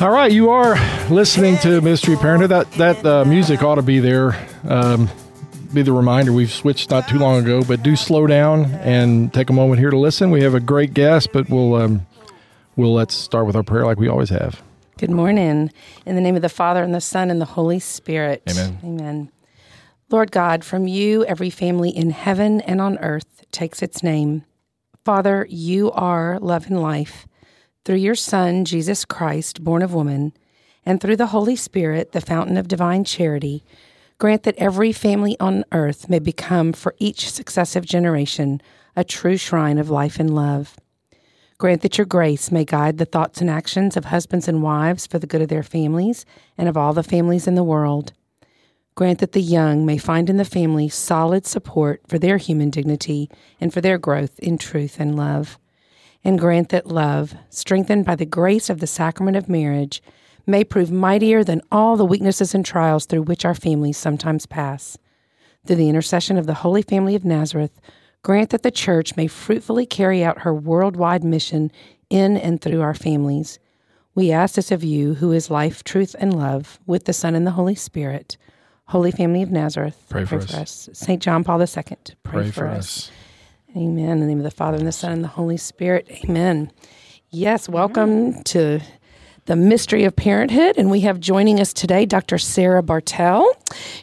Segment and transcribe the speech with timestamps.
[0.00, 0.76] All right, you are
[1.10, 2.48] listening to Mystery Parenthood.
[2.48, 4.34] That that uh, music ought to be there.
[4.66, 5.10] Um,
[5.74, 9.50] be the reminder we've switched not too long ago, but do slow down and take
[9.50, 10.30] a moment here to listen.
[10.30, 12.06] We have a great guest, but we'll um,
[12.76, 14.62] we'll let's start with our prayer like we always have.
[14.96, 15.70] Good morning.
[16.06, 18.42] In the name of the Father and the Son and the Holy Spirit.
[18.48, 18.78] Amen.
[18.82, 19.32] Amen.
[20.08, 24.46] Lord God, from you every family in heaven and on earth takes its name.
[25.04, 27.26] Father, you are love and life.
[27.86, 30.34] Through your Son, Jesus Christ, born of woman,
[30.84, 33.64] and through the Holy Spirit, the fountain of divine charity,
[34.18, 38.60] grant that every family on earth may become, for each successive generation,
[38.94, 40.76] a true shrine of life and love.
[41.56, 45.18] Grant that your grace may guide the thoughts and actions of husbands and wives for
[45.18, 46.26] the good of their families
[46.58, 48.12] and of all the families in the world.
[48.94, 53.30] Grant that the young may find in the family solid support for their human dignity
[53.58, 55.58] and for their growth in truth and love
[56.24, 60.02] and grant that love, strengthened by the grace of the sacrament of marriage,
[60.46, 64.98] may prove mightier than all the weaknesses and trials through which our families sometimes pass.
[65.66, 67.80] Through the intercession of the Holy Family of Nazareth,
[68.22, 71.70] grant that the Church may fruitfully carry out her worldwide mission
[72.08, 73.58] in and through our families.
[74.14, 77.46] We ask this of you, who is life, truth, and love, with the Son and
[77.46, 78.36] the Holy Spirit.
[78.86, 80.88] Holy Family of Nazareth, Pray for us.
[80.92, 81.22] St.
[81.22, 81.94] John Paul II, pray,
[82.24, 83.10] Pray for us.
[83.76, 84.10] Amen.
[84.10, 86.08] In the name of the Father and the Son and the Holy Spirit.
[86.24, 86.72] Amen.
[87.30, 88.80] Yes, welcome to
[89.46, 90.76] the mystery of parenthood.
[90.76, 92.36] And we have joining us today Dr.
[92.36, 93.48] Sarah Bartel.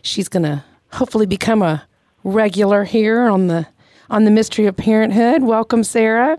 [0.01, 1.85] She's going to hopefully become a
[2.23, 3.67] regular here on the
[4.09, 5.43] on the mystery of parenthood.
[5.43, 6.37] Welcome, Sarah.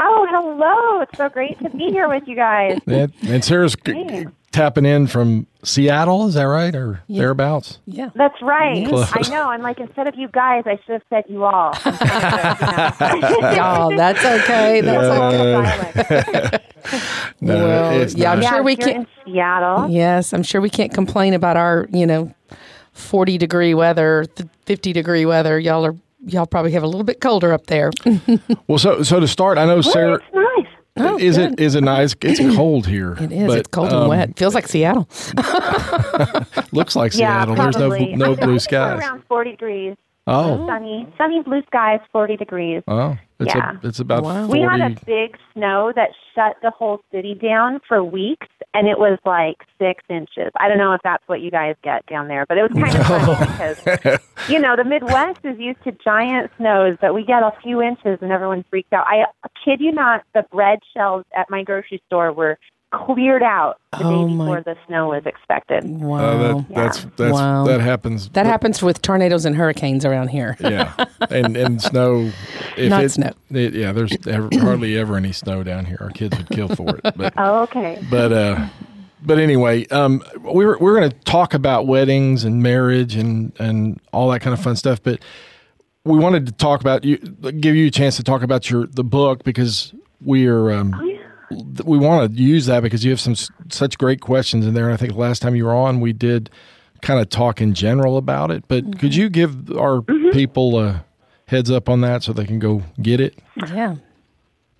[0.00, 1.02] Oh, hello.
[1.02, 2.80] It's so great to be here with you guys.
[2.86, 6.26] And, and Sarah's g- tapping in from Seattle.
[6.28, 7.78] Is that right, or thereabouts?
[7.86, 8.10] Yeah.
[8.14, 8.86] That's right.
[8.86, 9.08] Close.
[9.12, 9.48] I know.
[9.50, 11.72] I'm like, instead of you guys, I should have said you all.
[13.56, 14.80] Y'all, that's okay.
[14.80, 16.58] That's okay.
[17.40, 18.44] No, Well, it's yeah, I'm not.
[18.44, 19.88] yeah, sure we can't- in Seattle.
[19.88, 22.32] Yes, I'm sure we can't complain about our, you know,
[22.92, 24.26] 40 degree weather,
[24.66, 25.58] 50 degree weather.
[25.60, 25.94] Y'all are
[26.26, 27.90] y'all probably have a little bit colder up there.
[28.66, 30.14] Well, so so to start, I know Sarah.
[30.14, 30.41] It's nice.
[30.96, 31.52] Oh, is good.
[31.54, 32.14] it is it nice?
[32.20, 33.14] It's cold here.
[33.14, 33.46] It is.
[33.46, 34.36] but, it's cold um, and wet.
[34.38, 35.08] Feels like Seattle.
[36.72, 37.54] Looks like Yeah, Seattle.
[37.54, 39.00] There's no no I- I blue think we're skies.
[39.00, 39.96] Around 40 degrees.
[40.26, 42.82] Oh, Sunny, sunny blue skies, 40 degrees.
[42.86, 43.72] oh, it's Yeah.
[43.82, 44.46] a, it's about Wow.
[44.46, 44.60] forty.
[44.60, 48.98] We had a big snow that shut the whole city down for weeks, and it
[49.00, 50.52] was like six inches.
[50.60, 52.96] I don't know if that's what you guys get down there, but it was kind
[52.96, 57.42] of funny because you know the Midwest is used to giant snows, but we get
[57.42, 59.06] a few inches, and everyone freaked out.
[59.08, 59.24] I
[59.64, 62.58] kid you not, the bread shelves at my grocery store were
[62.92, 65.84] cleared out the Oh, day my- before the snow was expected.
[65.88, 66.18] Wow.
[66.18, 67.64] Uh, that, that's that's Wow.
[67.64, 68.28] that happens.
[68.30, 70.56] that happens with tornadoes and hurricanes around here.
[70.60, 70.92] Yeah,
[71.30, 72.30] and and snow.
[72.76, 73.32] If Not it, snow.
[73.50, 75.98] it- yeah, there's ever, hardly ever any snow down here.
[76.00, 77.14] Our kids would kill for it.
[77.16, 78.02] But Oh, okay.
[78.10, 78.66] but uh,
[79.24, 84.00] but anyway, um, we we're we're going to talk about weddings and marriage and and
[84.12, 85.02] all that kind of fun stuff.
[85.02, 85.20] But
[86.04, 89.04] we wanted to talk about you, give you a chance to talk about your the
[89.04, 89.94] book because
[90.24, 90.72] we are.
[90.72, 91.11] Um,
[91.84, 93.34] we want to use that because you have some
[93.70, 94.84] such great questions in there.
[94.84, 96.50] And I think last time you were on, we did
[97.02, 98.64] kind of talk in general about it.
[98.68, 100.02] But could you give our
[100.32, 101.04] people a
[101.46, 103.38] heads up on that so they can go get it?
[103.56, 103.96] Yeah.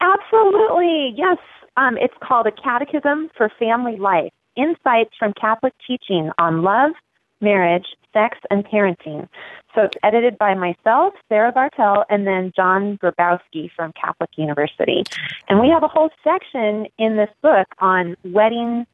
[0.00, 1.14] Absolutely.
[1.16, 1.38] Yes.
[1.76, 6.92] Um, it's called A Catechism for Family Life Insights from Catholic Teaching on Love,
[7.40, 9.28] Marriage, Sex, and Parenting.
[9.74, 15.02] So it's edited by myself, Sarah Bartel, and then John Grabowski from Catholic University.
[15.48, 18.86] And we have a whole section in this book on wedding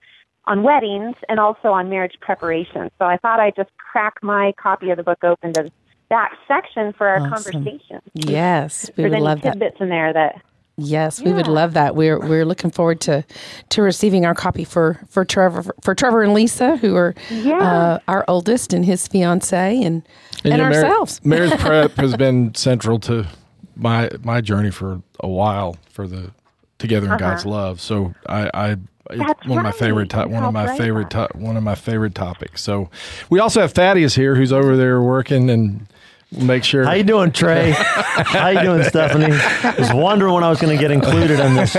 [0.47, 2.91] on weddings and also on marriage preparation.
[2.99, 5.71] So I thought I'd just crack my copy of the book open to
[6.09, 7.53] that section for our Awesome.
[7.53, 8.01] conversation.
[8.15, 9.53] Yes, we There's would love that.
[9.53, 10.41] tidbits in there that
[10.81, 11.97] Yes, we would love that.
[11.97, 13.25] We're we're looking forward to
[13.71, 17.59] to receiving our copy for for Trevor for Trevor and Lisa, who are Yeah.
[17.59, 20.03] uh, our oldest and his fiance, and
[20.45, 21.21] and, yeah, mar- ourselves.
[21.25, 23.27] marriage prep has been central to
[23.75, 26.31] my my journey for a while for the
[26.79, 27.81] Together in God's Love.
[27.81, 28.81] So I, I it's
[29.21, 29.25] Uh-huh.
[29.27, 32.15] That's one of my favorite to- one of my favorite to- one of my favorite
[32.15, 32.63] topics.
[32.63, 32.89] So
[33.31, 35.89] we also have Thaddeus here who's over there working and
[36.33, 36.85] make sure.
[36.85, 37.71] How you doing, Trey?
[37.77, 39.27] How you doing, Stephanie?
[39.33, 41.73] I was wondering when I was going to get included on this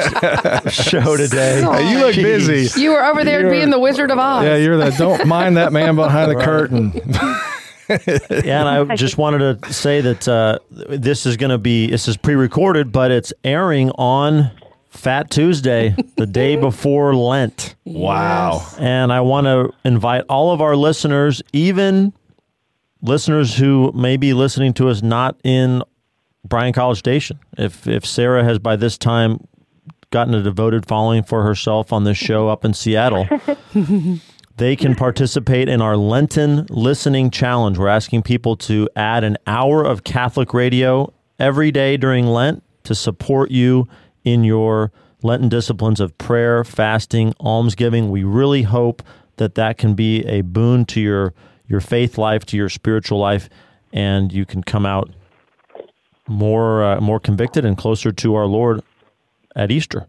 [0.74, 1.62] show today.
[1.62, 2.48] Hey, you look Jeez.
[2.48, 2.82] busy.
[2.82, 4.44] You were over there You're- being the Wizard of Oz.
[4.46, 6.92] Yeah, you're the don't mind that man behind the curtain.
[8.46, 12.08] Yeah, and I just wanted to say that uh, this is going to be this
[12.08, 14.52] is pre-recorded, but it's airing on
[14.90, 17.76] Fat Tuesday, the day before Lent.
[17.86, 18.62] Wow.
[18.80, 22.14] And I want to invite all of our listeners, even
[23.02, 25.82] listeners who may be listening to us not in
[26.44, 27.40] Bryan College Station.
[27.58, 29.46] If if Sarah has by this time
[30.12, 33.28] gotten a devoted following for herself on this show up in Seattle,
[34.58, 37.78] they can participate in our Lenten listening challenge.
[37.78, 42.96] We're asking people to add an hour of Catholic radio every day during Lent to
[42.96, 43.88] support you
[44.24, 44.92] in your
[45.22, 48.10] Lenten disciplines of prayer, fasting, almsgiving.
[48.10, 49.04] We really hope
[49.36, 51.34] that that can be a boon to your
[51.70, 53.48] your faith life, to your spiritual life,
[53.94, 55.10] and you can come out
[56.28, 58.82] more uh, more convicted and closer to our Lord
[59.56, 60.08] at Easter.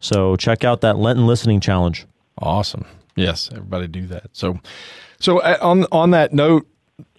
[0.00, 2.06] So check out that Lenten listening challenge.
[2.38, 2.86] Awesome.
[3.16, 4.28] Yes, everybody do that.
[4.32, 4.60] So,
[5.18, 6.68] so uh, on on that note,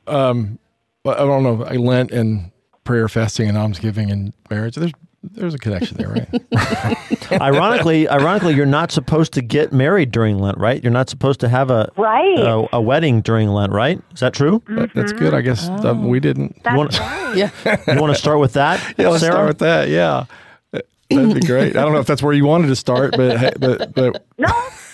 [0.08, 0.58] um,
[1.06, 2.52] I don't know, I Lent and
[2.84, 4.76] prayer, fasting, and almsgiving and marriage.
[4.76, 4.94] There's
[5.24, 7.32] there's a connection there, right?
[7.42, 10.82] ironically, ironically, you're not supposed to get married during Lent, right?
[10.82, 12.40] You're not supposed to have a Right.
[12.40, 14.02] a, a wedding during Lent, right?
[14.14, 14.62] Is that true?
[14.70, 15.34] That- that's good.
[15.34, 16.62] I guess um, we didn't.
[16.64, 17.36] That's wanna- right.
[17.38, 17.50] Yeah.
[17.94, 19.34] You want to start with that, Yeah, let's Sarah?
[19.34, 19.90] start with that.
[19.90, 20.26] Yeah,
[20.72, 21.76] that'd be great.
[21.76, 24.48] I don't know if that's where you wanted to start, but but but No,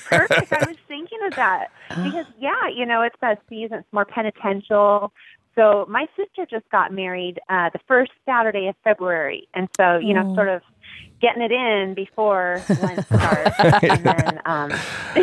[0.10, 0.52] perfect.
[0.54, 3.80] I was thinking of that because yeah, you know, it's that season.
[3.80, 5.12] It's more penitential.
[5.56, 10.14] So my sister just got married uh, the first Saturday of February, and so you
[10.14, 10.62] know, sort of
[11.22, 15.16] getting it in before Lent starts, and then um, uh,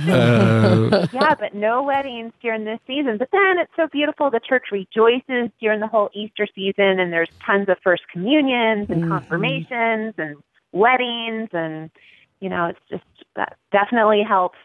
[1.12, 3.16] yeah, but no weddings during this season.
[3.16, 4.30] But then it's so beautiful.
[4.30, 9.08] The church rejoices during the whole Easter season, and there's tons of first communions and
[9.08, 10.36] confirmations and
[10.72, 11.90] weddings, and
[12.40, 13.04] you know, it's just
[13.36, 14.58] that definitely helps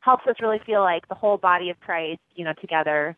[0.00, 3.16] helps us really feel like the whole body of Christ, you know, together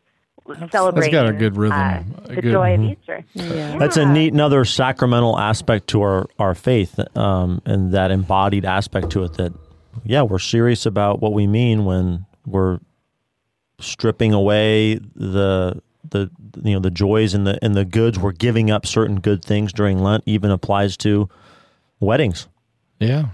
[0.71, 1.11] celebrating.
[1.11, 3.23] got a good rhythm, uh, a the good- joy of Easter.
[3.33, 3.77] Yeah.
[3.77, 9.09] That's a neat another sacramental aspect to our our faith, um, and that embodied aspect
[9.11, 9.33] to it.
[9.35, 9.53] That
[10.03, 12.79] yeah, we're serious about what we mean when we're
[13.79, 16.29] stripping away the the
[16.63, 18.17] you know the joys and the and the goods.
[18.19, 20.23] We're giving up certain good things during Lent.
[20.25, 21.29] Even applies to
[21.99, 22.47] weddings.
[22.99, 23.27] yeah.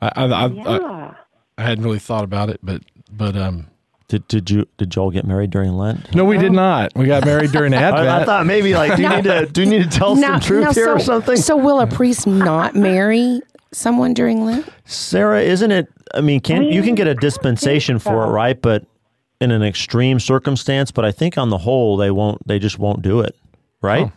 [0.00, 1.14] I I, I, I
[1.58, 3.66] I hadn't really thought about it, but but um,
[4.12, 6.14] Did did you did Joel get married during Lent?
[6.14, 6.54] no, we did oh.
[6.54, 6.92] not.
[6.94, 8.08] We got married during Advent.
[8.08, 9.16] I, I thought maybe like do you No.
[9.16, 11.36] need to do you need to tell Now- some truth now, here so, or something?
[11.36, 13.40] So will a priest not marry
[13.72, 14.68] someone during Lent?
[14.84, 15.88] Sarah, isn't it?
[16.12, 18.60] I mean, can you can get a dispensation for it, right?
[18.60, 18.84] But
[19.40, 22.46] in an extreme circumstance, but I think on the whole they won't.
[22.46, 23.34] They just won't do it,
[23.80, 24.08] right?
[24.08, 24.12] Oh.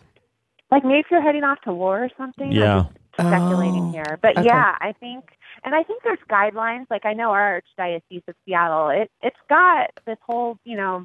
[0.70, 2.48] Like maybe if you're heading off to war or something.
[2.48, 2.84] I'm Yeah.
[3.16, 4.46] just speculating Oh, here, but okay.
[4.46, 5.24] yeah, I think,
[5.66, 6.86] and I think there's guidelines.
[6.88, 11.04] Like I know our archdiocese of Seattle, it it's got this whole you know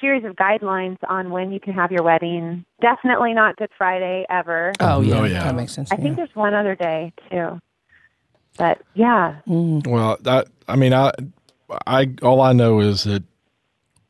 [0.00, 2.64] series of guidelines on when you can have your wedding.
[2.82, 4.72] Definitely not Good Friday ever.
[4.80, 5.44] Oh yeah, Oh, yeah.
[5.44, 5.90] that makes sense.
[5.92, 7.60] I think there's one other day too.
[8.58, 11.10] But yeah, Well, I, I mean, I,
[11.86, 13.22] I, all I know is that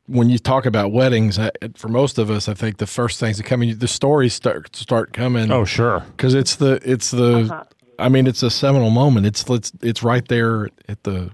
[0.07, 3.37] when you talk about weddings, I, for most of us, I think the first things
[3.37, 5.49] that come in, the stories start start coming.
[5.49, 6.01] Oh, sure.
[6.17, 7.63] because it's the, it's the, Uh-huh.
[7.99, 9.25] I mean, it's a seminal moment.
[9.25, 11.31] It's, it's, it's right there at the,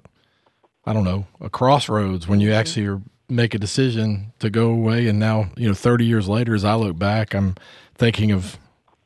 [0.86, 5.08] I don't know, a crossroads when you actually are, make a decision to go away.
[5.08, 7.56] And now, you know, 30 years later, as I look back, I'm
[7.96, 8.58] thinking of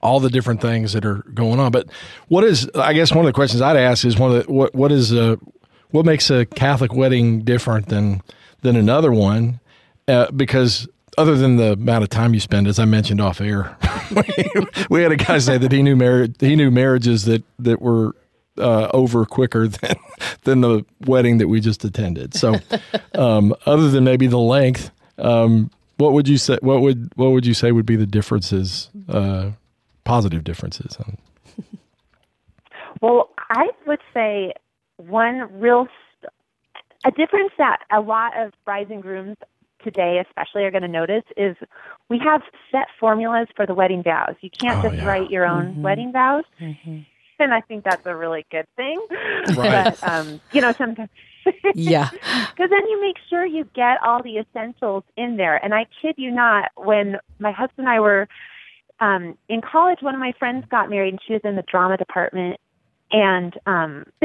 [0.01, 1.72] all the different things that are going on.
[1.72, 1.88] But
[2.27, 4.75] what is, I guess, one of the questions I'd ask is one of the, what,
[4.75, 5.38] what is, uh,
[5.91, 8.22] what makes a Catholic wedding different than,
[8.62, 9.60] than another one?
[10.07, 13.77] Uh, because other than the amount of time you spend, as I mentioned off air,
[14.89, 18.15] we had a guy say that he knew marriage, he knew marriages that, that were,
[18.57, 19.95] uh, over quicker than
[20.43, 22.36] than the wedding that we just attended.
[22.36, 22.55] So,
[23.15, 26.60] um, other than maybe the length, um, what would you say?
[26.62, 28.89] What would what would you say would be the differences?
[29.10, 29.51] Uh,
[30.03, 30.98] positive differences.
[33.01, 34.53] Well, I would say
[34.98, 35.88] one real
[37.05, 39.36] a difference that a lot of brides and grooms
[39.83, 41.55] today, especially, are going to notice is
[42.09, 44.35] we have set formulas for the wedding vows.
[44.41, 45.05] You can't Oh, just yeah.
[45.05, 46.43] write your own wedding vows,
[47.39, 48.99] and I think that's a really good thing.
[49.57, 49.95] Right.
[49.99, 51.09] But um, you know, sometimes.
[51.75, 52.09] Yeah.
[52.09, 55.57] Because then you make sure you get all the essentials in there.
[55.57, 58.29] And I kid you not, when my husband and I were
[59.01, 61.97] um, in college, one of my friends got married and she was in the drama
[61.97, 62.61] department.
[63.11, 64.05] And um,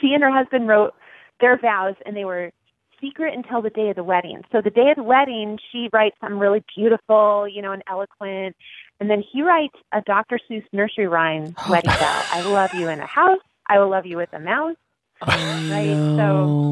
[0.00, 0.92] she and her husband wrote
[1.40, 2.52] their vows and they were
[3.00, 4.42] secret until the day of the wedding.
[4.52, 8.56] So the day of the wedding, she writes something really beautiful, you know, and eloquent.
[9.00, 10.38] And then he writes a Dr.
[10.50, 12.22] Seuss nursery rhyme wedding vow.
[12.32, 13.40] I love you in a house.
[13.68, 14.76] I will love you with a mouse.
[15.22, 16.16] Oh, right?
[16.16, 16.70] So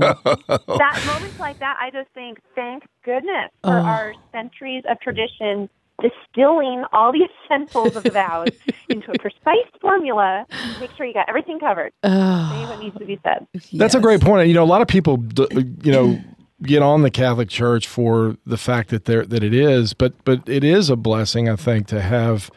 [0.79, 3.83] that moments like that, I just think, thank goodness for Oh.
[3.83, 5.69] our centuries of tradition
[6.01, 8.49] distilling all the essentials of the vows
[8.89, 10.47] into a precise formula.
[10.51, 11.93] To make sure you got everything covered.
[12.05, 13.47] Say Oh, what needs to be said.
[13.73, 14.49] That's a great point.
[14.49, 15.47] You know, a lot of people, uh,
[15.83, 16.21] you know,
[16.63, 20.49] get on the Catholic Church for the fact that there that it is, but but
[20.49, 22.51] it is a blessing, I think, to have,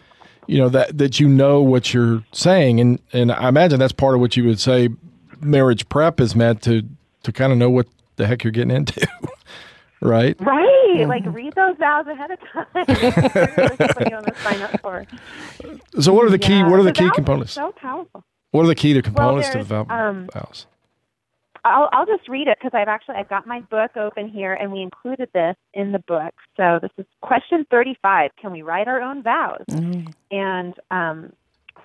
[0.47, 4.15] you know, that that you know what you're saying, and and I imagine that's part
[4.15, 4.89] of what you would say.
[5.39, 6.83] Marriage prep is meant to
[7.23, 9.07] to kind of know what the heck you're getting into,
[10.01, 10.35] right?
[10.39, 11.05] Right.
[11.07, 12.65] Like read those vows ahead of time.
[12.75, 15.05] Make sure you're what you want to sign up for.
[15.99, 16.57] So, what are the key?
[16.57, 16.69] Yeah.
[16.69, 17.53] What are the The key components?
[17.53, 18.23] So powerful.
[18.51, 20.67] What are the key to components to the vow- um, vows?
[21.63, 24.71] I'll, I'll just read it because I've actually I've got my book open here and
[24.71, 26.33] we included this in the book.
[26.57, 28.31] So this is question 35.
[28.41, 29.63] Can we write our own vows?
[29.69, 30.11] Mm.
[30.31, 31.33] And um,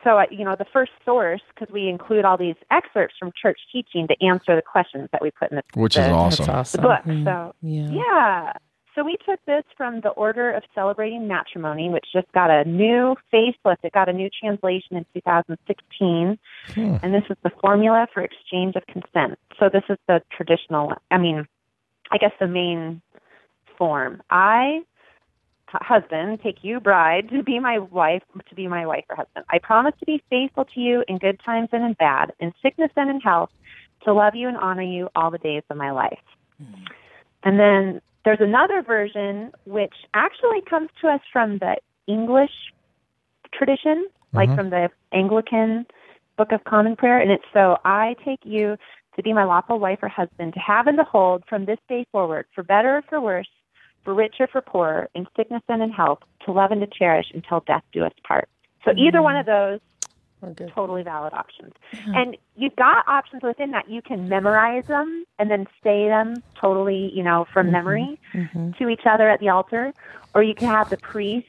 [0.06, 3.58] so uh, you know the first source because we include all these excerpts from church
[3.72, 6.46] teaching to answer the questions that we put in the, Which is the, awesome.
[6.46, 7.04] The book.
[7.04, 7.24] Mm.
[7.24, 7.90] So yeah.
[7.90, 8.52] yeah.
[8.94, 13.14] So we took this from the Order of Celebrating Matrimony, which just got a new
[13.32, 13.76] facelift.
[13.82, 16.38] It got a new translation in 2016.
[16.68, 16.96] Hmm.
[17.02, 19.38] And this is the formula for exchange of consent.
[19.58, 21.46] So this is the traditional, I mean,
[22.10, 23.02] I guess the main
[23.76, 24.22] form.
[24.30, 24.95] I, hu-
[25.68, 29.44] husband, take you, bride, to be my wife, to be my wife or husband.
[29.50, 32.90] I promise to be faithful to you in good times and in bad, in sickness
[32.96, 33.50] and in health,
[34.04, 36.18] to love you and honor you all the days of my life.
[36.58, 36.84] Hmm.
[37.42, 42.50] And then there's another version which actually comes to us from the English
[43.52, 44.56] tradition, like uh-huh.
[44.56, 45.86] from the Anglican
[46.36, 47.18] Book of Common Prayer.
[47.18, 48.76] And it's so I take you
[49.16, 52.06] to be my lawful wife or husband, to have and to hold from this day
[52.12, 53.48] forward, for better or for worse,
[54.06, 57.26] for richer or for poorer, in sickness and in health, to love and to cherish
[57.34, 58.48] until death do us part.
[58.84, 59.00] So mm-hmm.
[59.00, 59.80] either one of those
[60.74, 61.72] totally valid options.
[62.14, 63.90] And you've got options within that.
[63.90, 67.72] You can memorize them and then say them totally, you know, from mm-hmm.
[67.72, 68.72] memory mm-hmm.
[68.78, 69.92] to each other at the altar,
[70.34, 71.48] or you can have the priest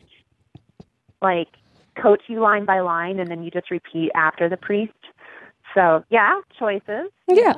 [1.22, 1.50] like
[1.96, 4.94] coach you line by line and then you just repeat after the priest.
[5.74, 7.10] So, yeah, choices.
[7.28, 7.54] Yeah.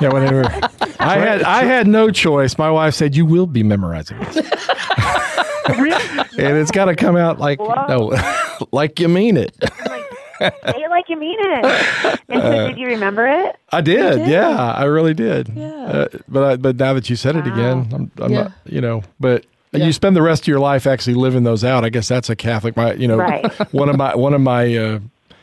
[0.00, 0.44] Yeah, whatever.
[0.98, 2.58] I had I had no choice.
[2.58, 4.36] My wife said you will be memorizing this,
[5.66, 8.12] and it's got to come out like no,
[8.72, 9.56] like you mean it.
[9.62, 12.20] Say it like you mean it.
[12.28, 13.56] And so, did you remember it?
[13.70, 14.28] I did, did?
[14.28, 15.48] yeah, I really did.
[15.54, 15.70] Yeah.
[15.72, 18.42] Uh, but I, but now that you said it again, I'm, I'm Yeah.
[18.44, 19.46] not, you know, but.
[19.74, 19.86] Yeah.
[19.86, 21.82] You spend the rest of your life actually living those out.
[21.82, 22.76] I guess that's a Catholic.
[22.76, 23.50] My, you know, Right.
[23.72, 24.98] one of my one of my uh,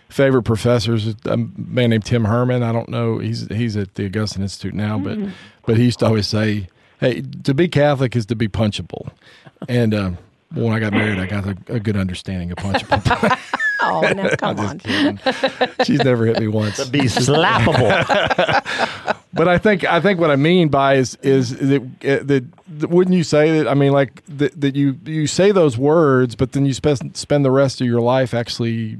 [0.09, 2.63] favorite professors, a man named Tim Herman.
[2.63, 3.19] I don't know.
[3.19, 5.17] He's he's at the Augustine Institute now, but
[5.65, 6.67] but he used to always say,
[6.99, 9.11] "Hey, to be Catholic is to be punchable."
[9.67, 10.11] And uh,
[10.53, 13.37] when I got married, I got a, a good understanding of punchable.
[13.81, 14.79] Oh, no, come on.
[15.85, 16.83] She's never hit me once.
[16.89, 17.95] Be slappable.
[19.31, 22.45] But I think I think what I mean by is is that, uh, that,
[22.79, 26.35] that wouldn't you say that I mean like that, that you you say those words,
[26.35, 28.99] but then you spend spend the rest of your life actually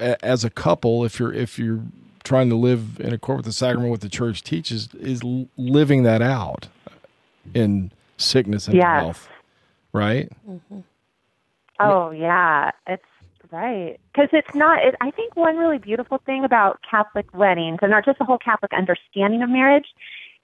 [0.00, 1.80] as a couple if you're if you're
[2.24, 5.22] trying to live in accord with the sacrament what the church teaches is
[5.56, 6.68] living that out
[7.54, 9.02] in sickness and Yes.
[9.02, 9.28] health,
[9.92, 10.30] right?
[10.48, 10.82] mhm
[11.78, 13.04] Oh yeah, it's
[13.52, 14.84] right because it's not.
[14.84, 18.38] It, I think one really beautiful thing about Catholic weddings, and not just the whole
[18.38, 19.86] Catholic understanding of marriage,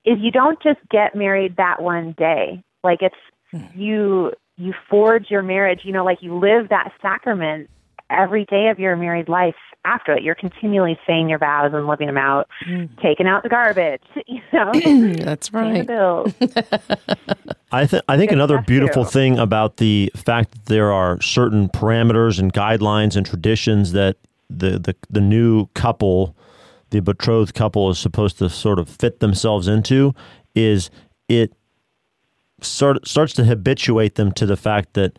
[0.05, 2.63] is you don't just get married that one day.
[2.85, 3.17] Like it's
[3.75, 5.81] you you forge your marriage.
[5.85, 7.71] You know, like you live that sacrament
[8.13, 9.55] every day of your married life.
[9.85, 12.89] After it, you're continually saying your vows and living them out, mm.
[13.03, 14.03] taking out the garbage.
[14.27, 15.89] You know, That's right.
[17.73, 19.11] I, th- I think Yes, another beautiful true.
[19.11, 24.17] thing about the fact that there are certain parameters and guidelines and traditions that
[24.49, 26.37] the, the, the new couple,
[26.91, 30.15] the betrothed couple, is supposed to sort of fit themselves into
[30.55, 30.91] is
[31.29, 31.55] it
[32.61, 35.19] sort starts to habituate them to the fact that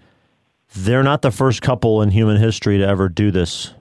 [0.75, 3.73] they're not the first couple in human history to ever do this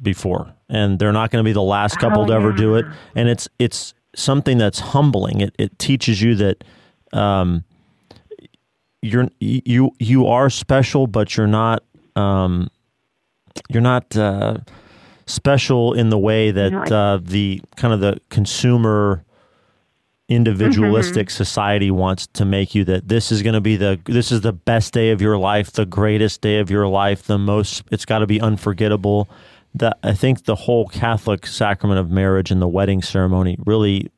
[0.00, 0.52] before.
[0.68, 2.84] And they're not going to be the last couple Oh, to ever do it.
[3.14, 5.40] and it's it's something that's humbling.
[5.40, 6.64] It it teaches you that
[7.12, 7.64] um
[9.02, 11.84] you're you you are special but you're not
[12.16, 12.68] um
[13.68, 14.56] you're not uh
[15.26, 19.24] special in the way that uh the kind of the consumer
[20.28, 21.36] individualistic mm-hmm.
[21.36, 24.52] society wants to make you that this is going to be the this is the
[24.52, 28.18] best day of your life the greatest day of your life the most it's got
[28.18, 29.28] to be unforgettable
[29.72, 34.10] that i think the whole catholic sacrament of marriage and the wedding ceremony really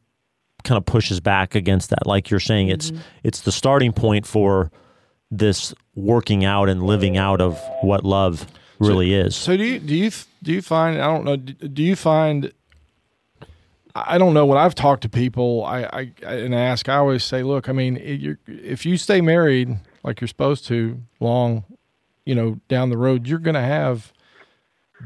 [0.65, 2.07] kind of pushes back against that.
[2.07, 3.03] Like you're saying, it's mm-hmm.
[3.25, 4.71] it's the starting point for
[5.31, 8.47] this working out and living out of what love
[8.79, 9.37] really is.
[9.37, 10.11] So do you do you
[10.43, 12.53] do you find I don't know do you find
[14.07, 14.47] I don't know.
[14.47, 17.99] When I've talked to people I, I and ask I always say look I mean
[18.47, 21.64] if you stay married like you're supposed to long
[22.25, 24.12] you know down the road you're going to have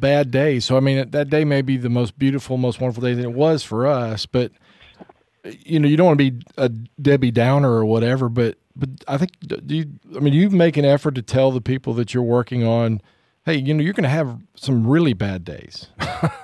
[0.00, 0.64] bad days.
[0.64, 3.32] So I mean that day may be the most beautiful most wonderful day that it
[3.32, 4.52] was for us but
[5.44, 9.18] you know you don't want to be a Debbie Downer or whatever but but I
[9.18, 9.32] think
[9.66, 13.00] you I mean you make an effort to tell the people that you're working on
[13.44, 15.88] hey, you know, you're going to have some really bad days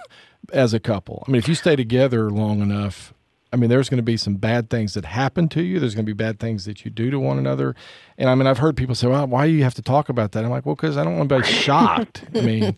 [0.52, 1.24] as a couple.
[1.26, 3.12] I mean, if you stay together long enough,
[3.52, 5.80] I mean, there's going to be some bad things that happen to you.
[5.80, 7.74] There's going to be bad things that you do to one another.
[8.18, 10.32] And I mean, I've heard people say, well, why do you have to talk about
[10.32, 10.44] that?
[10.44, 12.24] I'm like, well, because I don't want to be shocked.
[12.34, 12.76] I mean,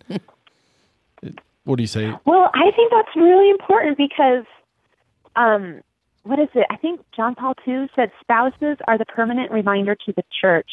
[1.64, 2.12] what do you say?
[2.24, 4.44] Well, I think that's really important because,
[5.34, 5.82] um,
[6.22, 6.66] what is it?
[6.70, 10.70] I think John Paul II said spouses are the permanent reminder to the church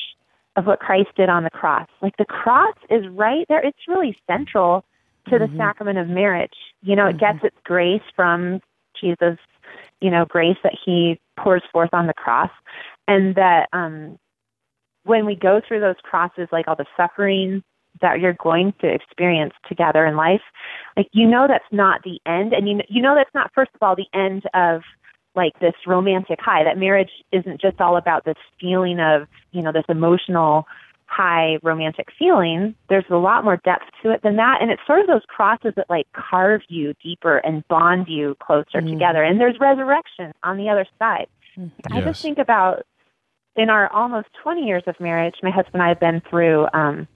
[0.57, 1.87] of what Christ did on the cross.
[2.01, 3.65] Like the cross is right there.
[3.65, 4.83] It's really central
[5.29, 5.51] to mm-hmm.
[5.51, 6.55] the sacrament of marriage.
[6.81, 7.17] You know, mm-hmm.
[7.17, 8.61] it gets its grace from
[8.99, 9.37] Jesus,
[10.01, 12.51] you know, grace that he pours forth on the cross.
[13.07, 14.17] And that um
[15.03, 17.63] when we go through those crosses, like all the suffering
[18.01, 20.41] that you're going to experience together in life,
[20.95, 23.71] like you know that's not the end and you know, you know that's not first
[23.73, 24.81] of all the end of
[25.35, 29.71] like this romantic high that marriage isn't just all about this feeling of you know
[29.71, 30.65] this emotional
[31.07, 34.61] high romantic feeling there's a lot more depth to it than that.
[34.61, 38.81] And it's sort of those crosses that like carve you deeper and bond you closer
[38.81, 38.91] mm.
[38.91, 39.23] together.
[39.23, 41.27] And there's resurrection on the other side.
[41.57, 41.71] Mm.
[41.91, 42.83] i just think about
[43.55, 47.07] in our almost 20 years of marriage my husband and i have been through um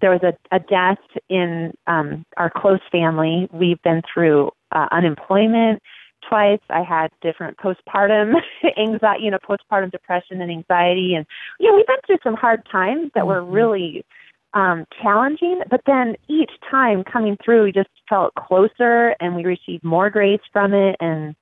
[0.00, 3.48] there was a, a death in um our close family.
[3.52, 5.82] We've been through uh, unemployment
[6.28, 6.60] twice.
[6.70, 8.34] I had different postpartum
[8.78, 11.26] anxiety, you know, postpartum depression and anxiety, and
[11.58, 13.52] you know, we've been through some hard times that were mm-hmm.
[13.52, 14.06] really
[14.54, 15.62] um, challenging.
[15.70, 20.40] But then each time coming through, we just felt closer, and we received more grace
[20.52, 20.96] from it.
[21.00, 21.34] And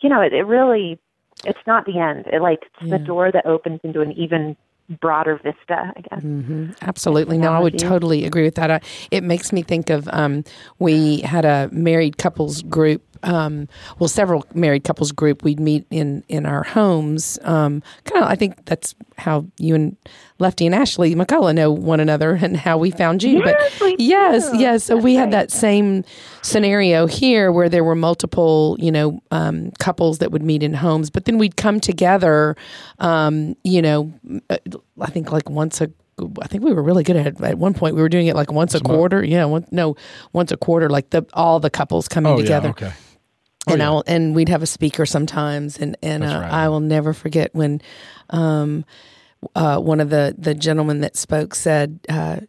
[0.00, 0.98] you know, it, it really,
[1.44, 2.26] it's not the end.
[2.32, 2.98] It like it's yeah.
[2.98, 4.56] the door that opens into an even
[5.00, 6.22] broader vista, I guess.
[6.22, 6.70] Mm-hmm.
[6.82, 7.38] Absolutely.
[7.38, 8.70] No, I would totally agree with that.
[8.70, 10.44] I, it makes me think of um,
[10.78, 15.42] we had a married couples group um, well, several married couples group.
[15.42, 17.38] We'd meet in in our homes.
[17.42, 19.96] Um, kind of, I think that's how you and
[20.38, 23.38] Lefty and Ashley McCullough know one another and how we found you.
[23.44, 24.58] Yes, but yes, do.
[24.58, 24.84] yes.
[24.84, 25.22] So that's we right.
[25.22, 26.04] had that same
[26.42, 31.10] scenario here where there were multiple, you know, um, couples that would meet in homes,
[31.10, 32.56] but then we'd come together.
[33.00, 34.12] Um, you know,
[34.48, 34.58] uh,
[35.00, 35.90] I think like once a
[36.40, 37.40] I think we were really good at it.
[37.42, 39.22] At one point, we were doing it like once a quarter.
[39.22, 39.96] Yeah, one, no,
[40.32, 42.68] once a quarter, like the all the couples coming oh, together.
[42.68, 42.92] Yeah, okay.
[43.66, 43.86] Oh, and yeah.
[43.86, 46.52] I'll and we'd have a speaker sometimes, and and uh, right.
[46.52, 47.80] I will never forget when
[48.30, 48.84] um,
[49.54, 52.00] uh, one of the the gentlemen that spoke said.
[52.08, 52.40] Uh,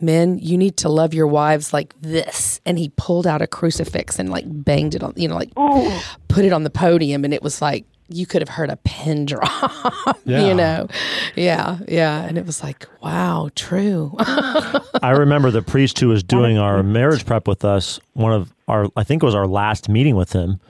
[0.00, 2.60] Men, you need to love your wives like this.
[2.66, 5.98] And he pulled out a crucifix and like banged it on, you know, like Ooh.
[6.26, 7.24] put it on the podium.
[7.24, 10.46] And it was like, you could have heard a pin drop, yeah.
[10.46, 10.88] you know?
[11.36, 12.22] Yeah, yeah.
[12.22, 14.14] And it was like, wow, true.
[14.18, 18.88] I remember the priest who was doing our marriage prep with us, one of our,
[18.96, 20.60] I think it was our last meeting with him.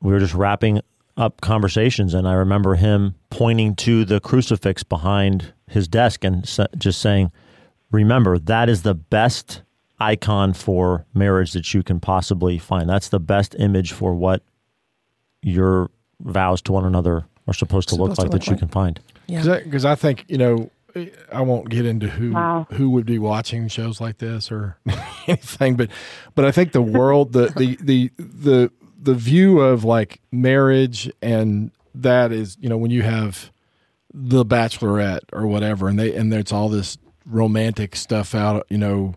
[0.00, 0.80] We were just wrapping
[1.16, 6.44] up conversations, and I remember him pointing to the crucifix behind his desk and
[6.76, 7.32] just saying,
[7.90, 9.62] Remember, that is the best
[9.98, 12.88] icon for marriage that you can possibly find.
[12.88, 14.42] That's the best image for what
[15.42, 18.56] your vows to one another are supposed to supposed look like to look that like.
[18.56, 19.00] you can find.
[19.26, 19.58] Yeah.
[19.64, 20.70] Because I, I, think, you know,
[21.32, 22.66] I won't get into who wow.
[22.70, 24.76] who would be watching shows like this or
[25.26, 25.90] anything, but
[26.34, 28.72] but I think the world the the the the
[29.08, 33.50] the view of like marriage and that is you know when you have
[34.12, 39.14] the Bachelorette or whatever, and they and there's all this romantic stuff out, you know,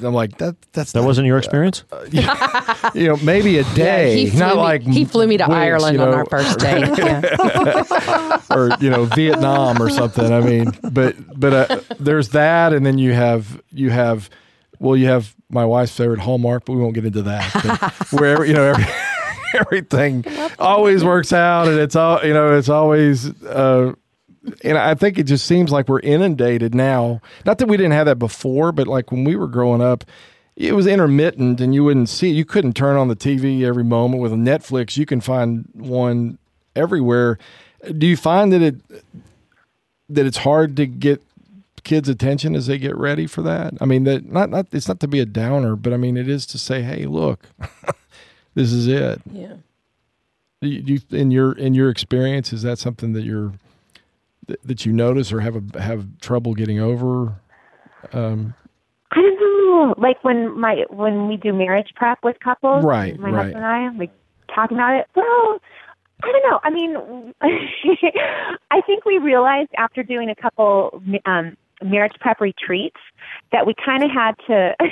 [0.00, 0.56] I'm like that.
[0.72, 1.82] That's that not, wasn't your experience.
[1.90, 5.44] Uh, yeah, you know, maybe a day, yeah, not me, like he flew me to
[5.44, 6.84] weeks, Ireland you know, on our first date,
[8.50, 10.32] or you know Vietnam or something.
[10.32, 14.30] I mean, but but uh, there's that, and then you have you have
[14.78, 17.94] well, you have my wife's favorite Hallmark, but we won't get into that.
[18.10, 18.84] wherever you know every,
[19.54, 20.24] everything
[20.58, 23.30] always works out, and it's all you know, it's always.
[23.42, 23.94] Uh,
[24.62, 27.22] and I think it just seems like we're inundated now.
[27.46, 30.04] Not that we didn't have that before, but like when we were growing up,
[30.56, 34.22] it was intermittent and you wouldn't see you couldn't turn on the TV every moment
[34.22, 34.96] with Netflix.
[34.96, 36.38] You can find one
[36.76, 37.38] everywhere.
[37.96, 38.76] Do you find that it
[40.08, 41.22] that it's hard to get
[41.84, 43.74] kids' attention as they get ready for that?
[43.80, 46.28] I mean, that not not it's not to be a downer, but I mean it
[46.28, 47.48] is to say, "Hey, look,
[48.54, 49.54] this is it." Yeah.
[50.62, 53.52] Do you, do you, in your in your experience, is that something that you're
[54.46, 57.34] that, that you notice or have a, have trouble getting over?
[58.12, 58.54] Um,
[59.10, 59.94] I don't know.
[59.98, 63.42] Like when my when we do marriage prep with couples, Right, My right.
[63.44, 64.10] husband and I, like
[64.54, 65.06] talking about it.
[65.14, 65.58] Well,
[66.22, 66.60] I don't know.
[66.62, 67.34] I mean,
[68.70, 73.00] I think we realized after doing a couple um, marriage prep retreats
[73.52, 74.74] that we kind of had to.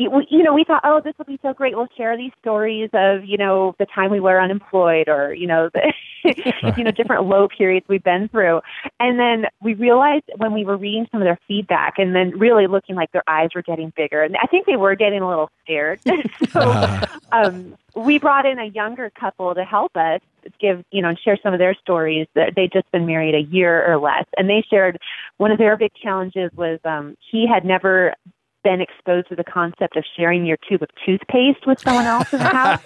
[0.00, 1.76] You you know, we thought, oh, this will be so great.
[1.76, 5.68] We'll share these stories of, you know, the time we were unemployed or, you know,
[5.74, 5.92] the,
[6.78, 8.62] you know, different low periods we've been through.
[8.98, 12.66] And then we realized when we were reading some of their feedback and then really
[12.66, 14.22] looking like their eyes were getting bigger.
[14.22, 16.00] And I think they were getting a little scared.
[16.50, 17.00] so
[17.32, 20.22] um, we brought in a younger couple to help us
[20.58, 22.26] give, you know, and share some of their stories.
[22.34, 24.24] That They'd just been married a year or less.
[24.38, 24.98] And they shared
[25.36, 28.14] one of their big challenges was um, he had never
[28.62, 32.38] been exposed to the concept of sharing your tube of toothpaste with someone else in
[32.38, 32.80] the house.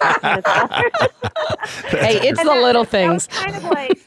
[1.89, 3.27] Hey, it's And the that- little that things.
[3.27, 3.99] was kind of like,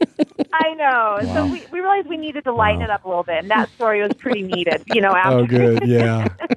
[0.52, 1.18] I know.
[1.34, 3.68] So we, we realized we needed to lighten it up a little bit, and that
[3.70, 4.82] story was pretty needed.
[4.86, 6.28] You know, after oh, good, yeah.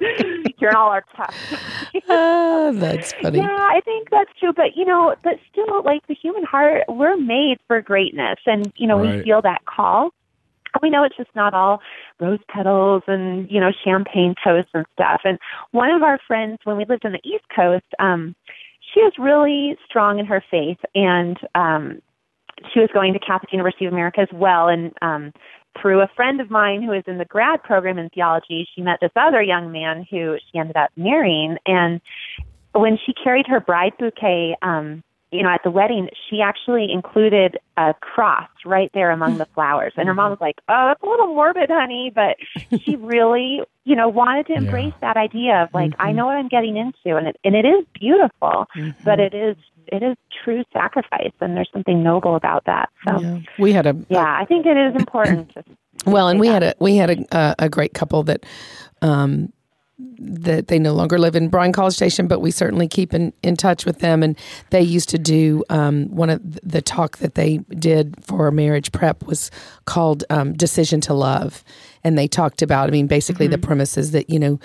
[0.58, 1.34] hearing all our tough.
[2.08, 3.38] Ah, that's funny.
[3.38, 4.52] Yeah, I think that's true.
[4.52, 8.86] But you know, but still, like the human heart, we're made for greatness, and you
[8.86, 9.16] know, Right.
[9.18, 10.10] we feel that call.
[10.80, 11.80] We know it's just not all
[12.20, 15.22] rose petals and you know champagne toasts and stuff.
[15.24, 15.38] And
[15.72, 18.34] one of our friends, when we lived on the East Coast, um,
[18.92, 22.00] she was really strong in her faith, and um,
[22.72, 24.68] she was going to Catholic University of America as well.
[24.68, 25.32] And um,
[25.80, 28.98] through a friend of mine who was in the grad program in theology, she met
[29.00, 31.56] this other young man who she ended up marrying.
[31.66, 32.00] And
[32.72, 35.02] when she carried her bride bouquet, um,
[35.32, 39.92] you know, at the wedding, she actually included a cross right there among the flowers.
[39.96, 42.36] And her mom was like, "Oh, that's a little morbid, honey," but
[42.82, 46.48] she really, you know, wanted to embrace that idea of like, I know what I'm
[46.48, 48.66] getting into, and it and it is beautiful,
[49.04, 49.56] but it is
[49.88, 52.90] it is true sacrifice, and there's something noble about that.
[53.08, 53.40] So, yeah, Yeah.
[53.58, 55.52] We had a I think it is important.
[55.54, 55.64] to
[56.06, 56.62] well, and we that.
[56.62, 58.44] had a we had a uh, a great couple that
[59.00, 59.52] um
[60.18, 63.56] that they no longer live in Bryan College Station, but we certainly keep in, in
[63.56, 64.22] touch with them.
[64.22, 64.38] And
[64.70, 69.24] they used to do um, one of the talk that they did for marriage prep
[69.24, 69.50] was
[69.84, 71.64] called um, "Decision to Love,"
[72.04, 72.88] and they talked about.
[72.88, 74.60] I mean, basically, the premise is that you know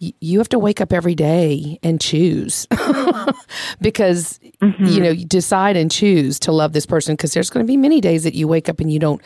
[0.00, 2.66] y- you have to wake up every day and choose
[3.80, 4.38] because
[4.78, 7.76] you know you decide and choose to love this person because there's going to be
[7.76, 9.20] many days that you wake up and you don't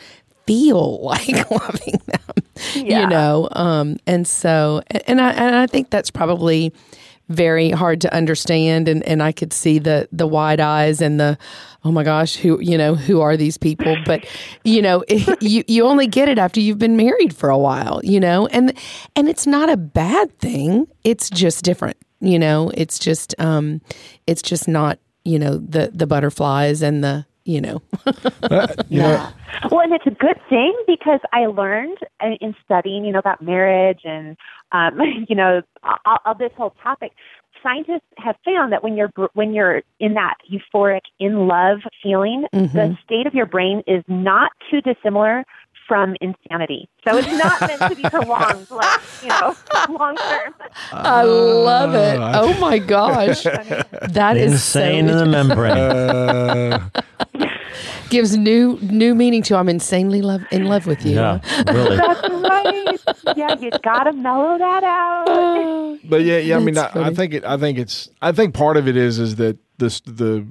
[0.45, 2.21] feel like loving them
[2.75, 3.49] you know?
[3.51, 6.73] Um and so and i and i think that's probably
[7.27, 11.37] very hard to understand and and i could see the the wide eyes and the
[11.85, 13.95] oh my gosh who you know who are these people?
[14.05, 14.25] But
[14.63, 15.03] you know
[15.39, 18.47] you you only get it after you've been married for a while you know?
[18.47, 18.73] And
[19.15, 20.87] and it's not a bad thing.
[21.03, 22.71] It's just different you know?
[22.73, 23.81] It's just um
[24.27, 27.81] it's just not you know the the butterflies and the you know
[28.89, 29.29] You know,
[29.71, 33.41] Well, and it's a good thing because I learned uh, in studying, you know, about
[33.41, 34.37] marriage and,
[34.71, 37.11] um, you know, all, all this whole topic.
[37.63, 42.95] Scientists have found that when you're when you're in that euphoric, in love feeling, the
[43.03, 45.43] state of your brain is not too dissimilar
[45.87, 46.87] from insanity.
[47.07, 49.55] So it's not meant to be prolonged, like you know,
[49.89, 50.53] long term.
[50.91, 52.19] I love it.
[52.19, 53.43] Oh my gosh.
[53.43, 55.77] That is Insane so in the membrane.
[55.77, 56.89] uh,
[58.09, 61.15] gives new new meaning to I'm insanely love in love with you.
[61.15, 61.39] yeah,
[61.71, 61.97] really.
[61.97, 63.37] That's right.
[63.37, 65.99] Yeah, you gotta mellow that out.
[66.05, 66.57] but yeah, yeah.
[66.57, 67.43] I mean, I, I think it.
[67.45, 68.09] I think it's.
[68.21, 70.45] I think part of it is is that this the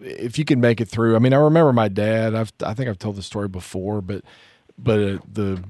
[0.00, 1.16] if you can make it through.
[1.16, 2.34] I mean, I remember my dad.
[2.34, 4.22] I've I think I've told the story before, but
[4.78, 5.62] but uh, the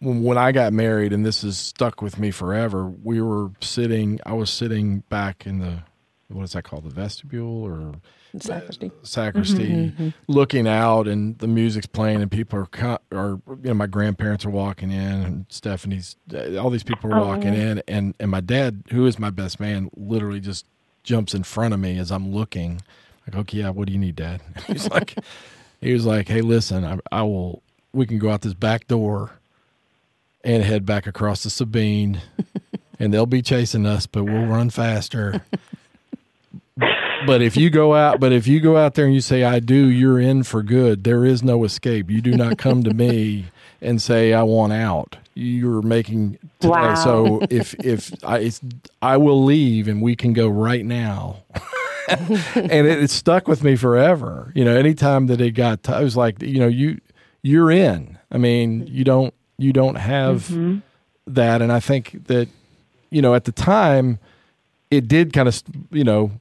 [0.00, 2.86] when, when I got married, and this has stuck with me forever.
[2.86, 4.20] We were sitting.
[4.24, 5.82] I was sitting back in the
[6.28, 6.84] what is that called?
[6.84, 7.94] The vestibule or
[8.38, 8.88] Sacristy.
[8.88, 10.32] Uh, sacristy, mm-hmm, mm-hmm.
[10.32, 14.44] looking out, and the music's playing, and people are, co- are you know, my grandparents
[14.44, 18.30] are walking in, and Stephanie's, uh, all these people are oh, walking in, and and
[18.30, 20.66] my dad, who is my best man, literally just
[21.04, 22.82] jumps in front of me as I'm looking,
[23.26, 24.42] like, okay, yeah, what do you need, Dad?
[24.66, 25.14] He's like,
[25.80, 27.62] he was like, hey, listen, I, I will,
[27.94, 29.32] we can go out this back door,
[30.44, 32.20] and head back across the Sabine,
[32.98, 35.42] and they'll be chasing us, but we'll run faster
[37.26, 39.58] but if you go out but if you go out there and you say i
[39.58, 42.10] do you're in for good there is no escape.
[42.10, 43.46] You do not come to me
[43.80, 45.16] and say i want out.
[45.34, 46.74] You're making today.
[46.74, 46.94] Uh, wow.
[46.94, 48.60] so if if i it's,
[49.02, 51.44] i will leave and we can go right now.
[52.08, 54.50] And it, it stuck with me forever.
[54.54, 57.00] You know anytime that it got t- i was like you know you
[57.42, 58.18] you're in.
[58.30, 60.78] I mean you don't you don't have mm-hmm.
[61.26, 61.60] that.
[61.60, 62.48] And i think that
[63.10, 64.18] you know at the time
[64.90, 66.32] it did kind of you know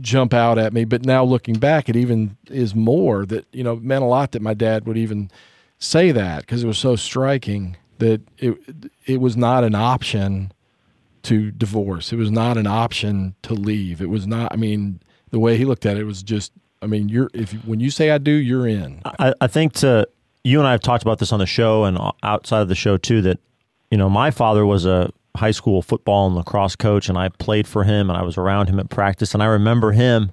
[0.00, 0.84] jump out at me.
[0.84, 4.42] But now looking back, it even is more that you know meant a lot that
[4.42, 5.30] my dad would even
[5.78, 8.56] say that because it was so striking that it
[9.06, 10.52] it was not an option
[11.24, 12.12] to divorce.
[12.12, 14.00] It was not an option to leave.
[14.00, 14.52] It was not.
[14.52, 16.52] I mean, the way he looked at it was just.
[16.82, 19.00] I mean, you're if when you say I do, you're in.
[19.18, 20.06] I, I think to
[20.42, 22.98] you and I have talked about this on the show and outside of the show
[22.98, 23.22] too.
[23.22, 23.38] That
[23.90, 27.66] you know, my father was a high school football and lacrosse coach, and I played
[27.66, 30.32] for him, and I was around him at practice, and I remember him.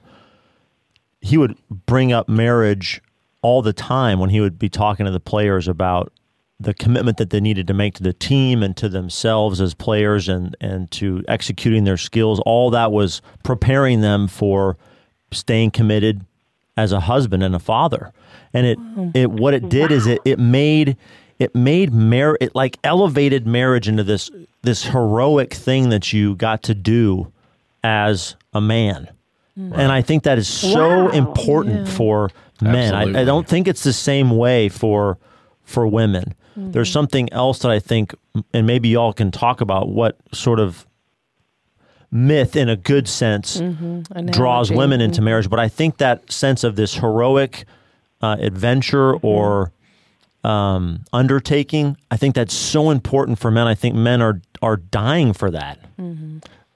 [1.21, 3.01] He would bring up marriage
[3.41, 6.11] all the time when he would be talking to the players about
[6.59, 10.29] the commitment that they needed to make to the team and to themselves as players
[10.29, 12.39] and and to executing their skills.
[12.41, 14.77] All that was preparing them for
[15.31, 16.23] staying committed
[16.77, 18.13] as a husband and a father.
[18.53, 18.79] And it
[19.15, 20.97] it what it did is it it made
[21.41, 24.29] it made mar- it like elevated marriage into this
[24.61, 27.31] this heroic thing that you got to do
[27.83, 29.09] as a man.
[29.57, 31.09] And i think that is so Wow.
[31.09, 32.29] important for
[32.61, 32.93] men.
[32.93, 35.17] I, I don't think it's the same way for
[35.63, 36.35] for women.
[36.55, 36.93] There's mm-hmm.
[36.93, 38.13] something else that i think
[38.53, 40.85] and maybe y'all can talk about what sort of
[42.11, 44.27] myth in a good sense mm-hmm.
[44.27, 45.25] draws women into mm-hmm.
[45.25, 45.49] marriage.
[45.49, 47.65] But i think that sense of this heroic
[48.21, 49.71] uh, adventure or
[50.43, 55.33] um, undertaking i think that's so important for men i think men are are dying
[55.33, 55.79] for that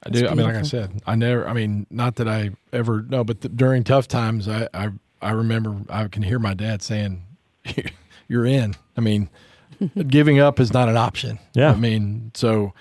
[0.05, 0.27] I do.
[0.27, 1.47] I mean, like I said, I never.
[1.47, 5.31] I mean, not that I ever no, but th- during tough times, I, I I
[5.31, 7.23] remember I can hear my dad saying,
[8.27, 9.29] "You're in." I mean,
[10.07, 11.39] giving up is not an option.
[11.53, 11.71] Yeah.
[11.71, 12.73] I mean, so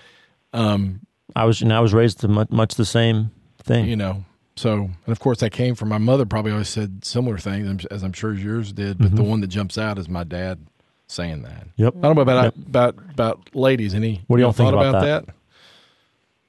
[0.53, 1.01] um,
[1.35, 4.23] i was and i was raised to much, much the same thing you know,
[4.55, 4.73] so
[5.05, 6.25] and of course that came from my mother.
[6.25, 8.99] Probably always said similar things, as I'm sure yours did.
[8.99, 10.59] But the one that jumps out is my dad
[11.07, 11.67] saying that.
[11.75, 13.93] yep I don't know about about about ladies.
[13.93, 15.35] Any What do y'all y'all think thought about that?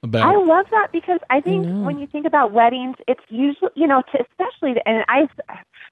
[0.03, 3.89] I About love that because I think when you think about weddings, it's usually, you
[3.89, 5.29] know, to especially, and I,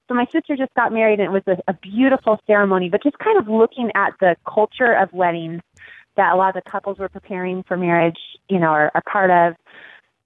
[0.07, 3.17] so my sister just got married and it was a, a beautiful ceremony, but just
[3.19, 5.61] kind of looking at the culture of weddings
[6.15, 9.31] that a lot of the couples were preparing for marriage, you know, are, are part
[9.31, 9.55] of,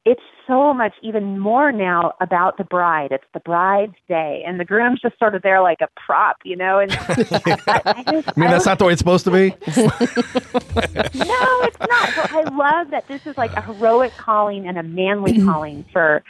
[0.05, 3.11] it's so much even more now about the bride.
[3.11, 6.55] It's the bride's day, and the groom's just sort of there like a prop, you
[6.55, 6.79] know.
[6.79, 9.49] And I, I, I, just, I mean, that's not the way it's supposed to be.
[9.67, 9.75] no,
[11.61, 12.09] it's not.
[12.15, 16.23] But I love that this is like a heroic calling and a manly calling for,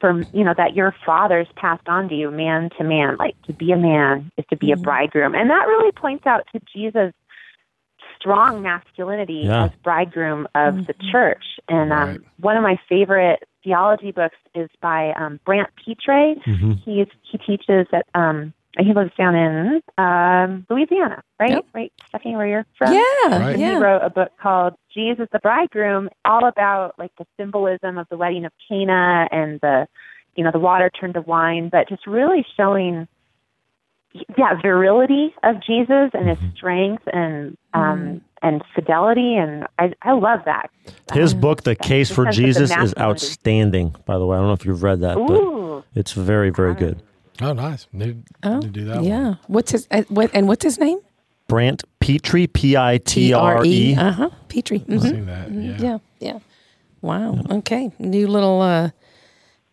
[0.00, 3.16] for you know that your fathers passed on to you, man to man.
[3.18, 4.84] Like to be a man is to be a mm-hmm.
[4.84, 7.12] bridegroom, and that really points out to Jesus'
[8.26, 9.66] strong masculinity Yeah.
[9.66, 11.44] as bridegroom of the church.
[11.68, 12.20] And um, Right.
[12.40, 16.34] one of my favorite theology books is by um, Brant Pitre.
[16.46, 16.72] Mm-hmm.
[16.84, 21.50] He's he teaches at um, he lives down in um, Louisiana, right?
[21.50, 21.66] Yep.
[21.72, 22.92] Right, Stephanie, where you're from?
[22.92, 23.00] Yeah,
[23.38, 23.56] Right.
[23.56, 23.78] he yeah.
[23.78, 28.44] wrote a book called Jesus the Bridegroom, all about like the symbolism of the wedding
[28.44, 29.86] of Cana and the,
[30.34, 33.08] you know, the water turned to wine, but just really showing,
[34.38, 40.40] yeah, virility of Jesus and his strength and um and fidelity, and I I love
[40.44, 40.70] that.
[41.12, 44.40] his book the case for sense of the jesus is outstanding by the way i
[44.40, 47.02] don't know if you've read that but it's very very good
[47.42, 47.86] Oh, nice.
[47.92, 49.02] Need, Oh, need to do that.
[49.02, 49.24] yeah.
[49.24, 49.38] One.
[49.48, 51.00] What's his uh, what and what's his name?
[51.48, 54.30] Brant Pitre p-i-t-r-e Uh huh.
[54.48, 54.76] Pitre.
[54.76, 55.10] I've Mhm.
[55.10, 55.50] seen that.
[55.52, 55.76] Yeah.
[55.78, 56.38] Yeah, yeah.
[57.02, 57.38] Wow.
[57.50, 57.90] Okay.
[57.98, 58.88] New little uh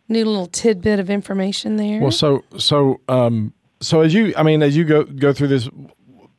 [0.09, 2.01] new little tidbit of information there.
[2.01, 5.69] Well, so so um so as you, I mean, as you go go through this,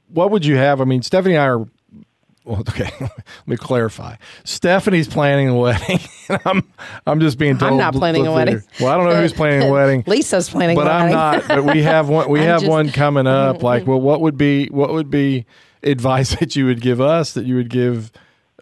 [0.09, 0.80] what would you have?
[0.80, 1.66] I mean, Stephanie and I are.
[2.44, 2.90] Well, okay.
[3.00, 4.16] Let me clarify.
[4.44, 5.98] Stephanie's planning a wedding.
[6.44, 6.62] I'm
[7.07, 7.72] I'm just being told.
[7.72, 8.57] I'm not planning a wedding.
[8.57, 8.64] there.
[8.80, 10.04] Well, I don't know who's planning a wedding.
[10.07, 11.48] Lisa's planning but I'm not.
[11.48, 12.28] But we have one.
[12.28, 13.62] We I'm have just- one coming up.
[13.62, 15.46] Like, well, what would be what would be
[15.83, 18.12] advice that you would give us that you would give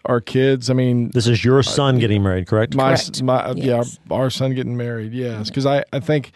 [0.05, 0.69] our kids?
[0.69, 3.21] I mean, this is your uh, son getting married correct my Correct.
[3.21, 3.99] my Yes.
[4.09, 5.11] yeah, our son getting married.
[5.13, 6.31] Yes, because I I think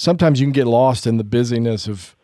[0.00, 2.16] sometimes you can get lost in the busyness of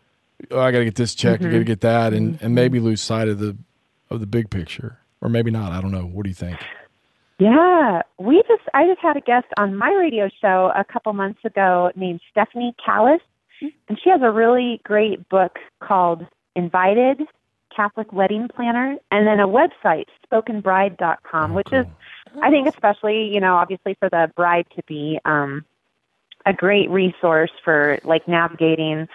[0.51, 1.63] oh, I got to get this check, I got to mm-hmm.
[1.63, 2.53] get that, and and mm-hmm.
[2.53, 3.55] maybe lose sight of the
[4.09, 5.71] of the big picture, or maybe not.
[5.71, 6.05] I don't know.
[6.05, 6.59] What do you think?
[7.39, 11.45] Yeah, we just I just had a guest on my radio show a couple months
[11.45, 13.19] ago named Stephanie Calis,
[13.59, 13.67] hmm.
[13.87, 17.21] and she has a really great book called Invited
[17.75, 21.85] Catholic Wedding Planner, and then a website spokenbride.com, oh, which is
[22.41, 25.63] I think especially you know obviously for the bride to be um,
[26.47, 29.07] a great resource for like navigating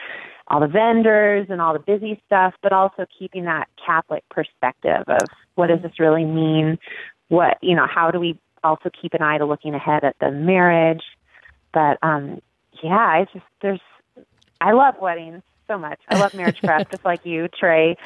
[0.48, 5.28] all the vendors and all the busy stuff, but also keeping that Catholic perspective of
[5.54, 6.78] what does this really mean?
[7.28, 10.30] What you know, how do we also keep an eye to looking ahead at the
[10.30, 11.02] marriage?
[11.72, 12.42] But um
[12.82, 13.80] yeah, I just there's
[14.60, 16.00] I love weddings so much.
[16.08, 17.96] I love marriage prep just like you, Trey.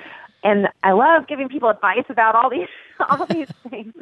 [0.46, 2.68] And I love giving people advice about all these
[3.10, 3.92] all these things.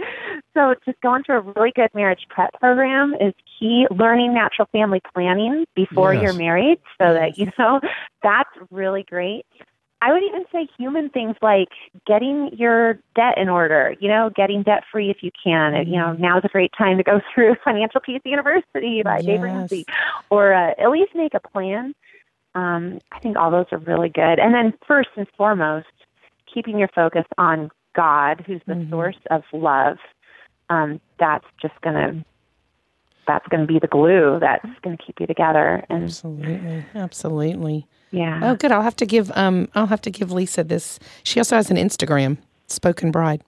[0.54, 3.86] So just going through a really good marriage prep program is key.
[3.90, 6.22] Learning natural family planning before Yes.
[6.22, 7.80] you're married, so that you know
[8.22, 9.46] that's really great.
[10.02, 11.68] I would even say human things like
[12.06, 15.86] getting your debt in order, you know, getting debt free if you can.
[15.88, 19.40] You know, now is a great time to go through Financial Peace University by Dave
[19.40, 19.86] Ramsey,
[20.28, 21.94] or uh, at least make a plan.
[22.54, 24.38] Um, I think all those are really good.
[24.38, 25.86] And then, first and foremost,
[26.54, 29.98] keeping your focus on God, who's the source of love.
[30.70, 32.24] Um, that's just gonna
[33.26, 35.84] that's gonna be the glue that's gonna keep you together.
[35.90, 36.84] And Absolutely.
[36.94, 37.86] Absolutely.
[38.10, 38.70] yeah, Oh, good.
[38.72, 40.98] I'll have to give um I'll have to give Lisa this.
[41.22, 43.42] She also has an Instagram, Spoken Bride.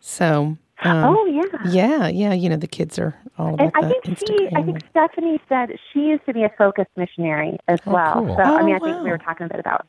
[0.00, 1.70] So um, oh yeah.
[1.70, 2.32] yeah, yeah.
[2.32, 5.40] You know the kids are all And about I the think she, I think Stephanie
[5.48, 8.14] said she used to be a focus missionary as well.
[8.24, 8.36] cool.
[8.36, 9.86] So I mean, Oh, I think we were talking a bit about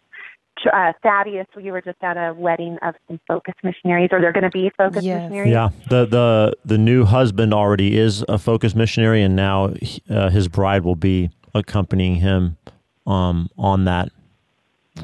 [0.67, 1.47] uh, Thaddeus.
[1.55, 4.71] We were just at a wedding of some focus missionaries, or they're going to be
[4.77, 5.23] focus Yes.
[5.23, 5.51] missionaries.
[5.51, 10.29] Yeah, the the the new husband already is a focus missionary, and now he- uh,
[10.29, 12.57] his bride will be accompanying him
[13.05, 14.09] um, on that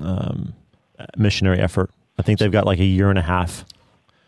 [0.02, 0.54] um,
[1.18, 1.90] missionary effort.
[2.18, 3.66] I think they've got like a year and a half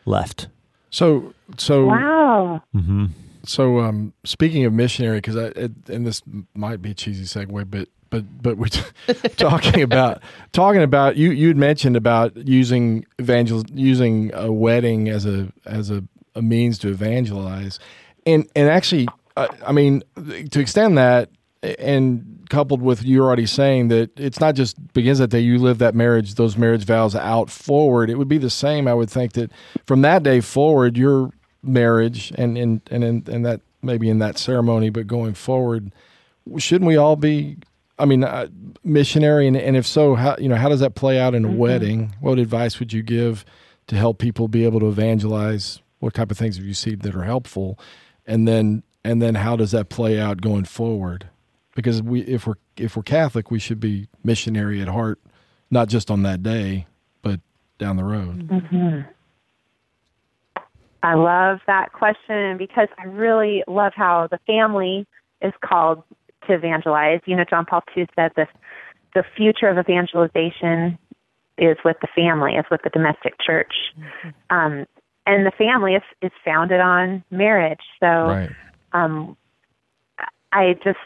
[0.06, 0.48] left.
[0.90, 2.62] So so Wow.
[2.74, 3.06] hmm
[3.44, 6.22] So, um, speaking of missionary, because I it, and this
[6.54, 8.68] might be a cheesy segue, but but but we're
[9.38, 15.26] talking about talking about you you had mentioned about using evangel using a wedding as
[15.26, 16.04] a as a,
[16.36, 17.80] a means to evangelize,
[18.26, 20.04] and and actually, I, I mean,
[20.52, 21.30] to extend that
[21.62, 25.78] and coupled with you already saying that it's not just begins that day you live
[25.78, 29.34] that marriage those marriage vows out forward it would be the same i would think
[29.34, 29.52] that
[29.86, 34.38] from that day forward your marriage and and and and, and that maybe in that
[34.38, 35.92] ceremony but going forward
[36.58, 37.58] shouldn't we all be
[38.00, 38.48] i mean uh,
[38.84, 41.52] missionary and, and if so how you know how does that play out in a
[41.52, 42.16] wedding?
[42.20, 43.46] What advice would you give
[43.88, 45.82] to help people be able to evangelize?
[46.00, 47.80] What type of things have you seen that are helpful?
[48.26, 51.30] And then and then how does that play out going forward?
[51.76, 55.20] Because we if we're if we're catholic we should be missionary at heart
[55.70, 56.88] not just on that day
[57.22, 57.40] but
[57.78, 59.06] down the road.
[61.02, 65.08] I love that question because I really love how the family
[65.42, 66.04] is called
[66.50, 67.22] to evangelize.
[67.26, 68.48] You know, John Paul II said this
[69.16, 71.00] the future of evangelization
[71.58, 73.74] is with the family, is with the domestic church.
[74.50, 74.86] Um,
[75.26, 77.82] and the family is, is founded on marriage.
[78.00, 78.50] So right
[78.94, 79.38] um,
[80.52, 81.00] I just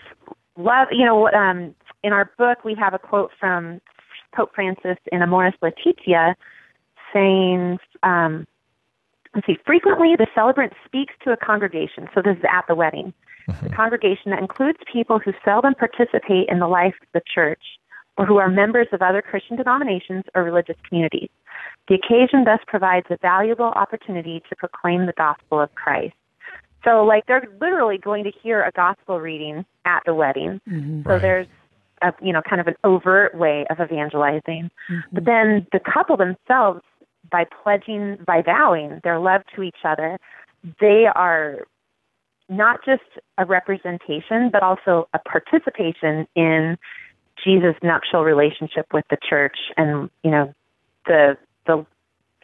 [0.57, 3.81] love, you know, what, um, in our book, we have a quote from
[4.35, 6.35] Pope Francis in Amoris Laetitia
[7.13, 8.47] saying, um,
[9.35, 12.07] let's see, frequently the celebrant speaks to a congregation.
[12.13, 13.13] So this is at the wedding.
[13.49, 13.67] Mm-hmm.
[13.67, 17.61] The congregation that includes people who seldom participate in the life of the church
[18.17, 21.29] or who are members of other Christian denominations or religious communities.
[21.87, 26.13] The occasion thus provides a valuable opportunity to proclaim the gospel of Christ.
[26.83, 30.59] So, like, they're literally going to hear a gospel reading at the wedding.
[30.69, 31.03] Mm-hmm.
[31.03, 31.21] So Right.
[31.21, 31.47] there's
[32.01, 34.69] a, you know, kind of an overt way of evangelizing.
[34.89, 34.99] Mm-hmm.
[35.11, 36.81] But then the couple themselves,
[37.31, 40.19] by pledging, by vowing their love to each other,
[40.79, 41.59] they are
[42.49, 43.03] not just
[43.37, 46.77] a representation, but also a participation in
[47.43, 50.53] Jesus' nuptial relationship with the church, and you know,
[51.05, 51.85] the the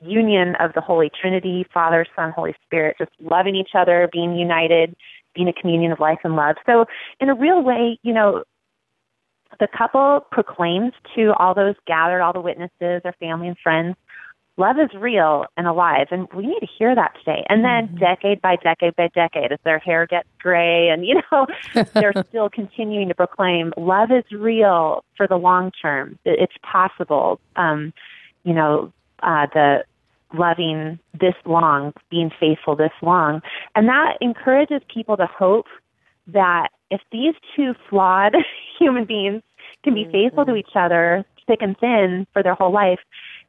[0.01, 4.95] union of the Holy Trinity, Father, Son, Holy Spirit, just loving each other, being united,
[5.35, 6.55] being a communion of life and love.
[6.65, 6.85] So,
[7.19, 8.43] in a real way, you know,
[9.59, 13.95] the couple proclaims to all those gathered, all the witnesses, their family and friends,
[14.59, 16.07] love is real and alive.
[16.11, 17.45] And we need to hear that today.
[17.49, 21.47] And then, decade by decade by decade, as their hair gets gray and, you know,
[21.93, 26.19] they're still continuing to proclaim love is real for the long term.
[26.25, 27.39] It's possible.
[27.55, 27.93] Um,
[28.43, 28.91] you know,
[29.23, 29.83] uh, the
[30.33, 33.41] loving this long, being faithful this long.
[33.75, 35.65] And that encourages people to hope
[36.27, 38.35] that if these two flawed
[38.79, 39.41] human beings
[39.83, 42.99] can be faithful to each other, thick and thin, for their whole life,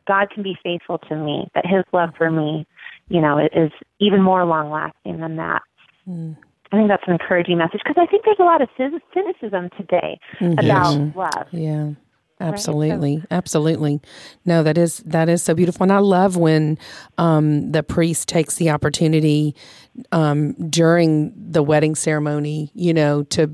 [0.06, 2.66] God can be faithful to me, that his love for me,
[3.08, 5.62] you know, is even more long lasting than that.
[6.08, 10.18] I think that's an encouraging message because I think there's a lot of cynicism today
[10.40, 11.46] about love.
[11.52, 11.90] Yeah.
[12.40, 13.22] Absolutely.
[13.30, 14.00] Absolutely.
[14.46, 15.82] No, that is that is so beautiful.
[15.82, 16.78] And I love when
[17.18, 19.54] um, the priest takes the opportunity
[20.10, 23.53] um, during the wedding ceremony, you know, to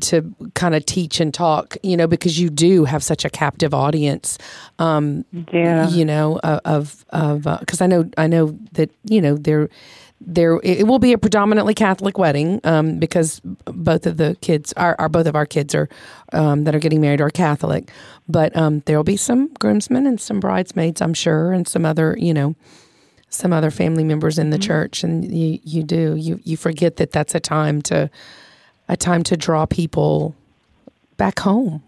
[0.00, 3.74] to kind of teach and talk, you know, because you do have such a captive
[3.74, 4.38] audience.
[4.78, 5.88] Um, Yeah.
[5.88, 9.68] you know, uh, of of because I know I know that you know there
[10.26, 14.96] there it will be a predominantly Catholic wedding um, because both of the kids are,
[14.98, 15.88] are both of our kids are
[16.32, 17.90] um, that are getting married are Catholic,
[18.28, 22.16] but um, there will be some groomsmen and some bridesmaids, I'm sure, and some other
[22.18, 22.54] you know
[23.28, 24.66] some other family members in the mm-hmm.
[24.66, 28.10] church, and you you do you you forget that that's a time to
[28.88, 30.34] a time to draw people
[31.16, 31.82] back home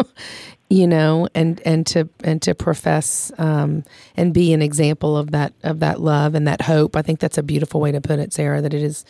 [0.70, 3.84] you know and and to and to profess um,
[4.16, 6.96] and be an example of that of that love and that hope.
[6.96, 9.04] I think that's a beautiful way to put it sarah that it is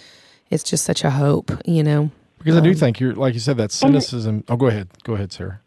[0.50, 2.10] it's just such a hope you know?
[2.38, 4.88] Because um, i do um, think you're like you said that cynicism oh go ahead.
[5.04, 5.60] Go ahead sarah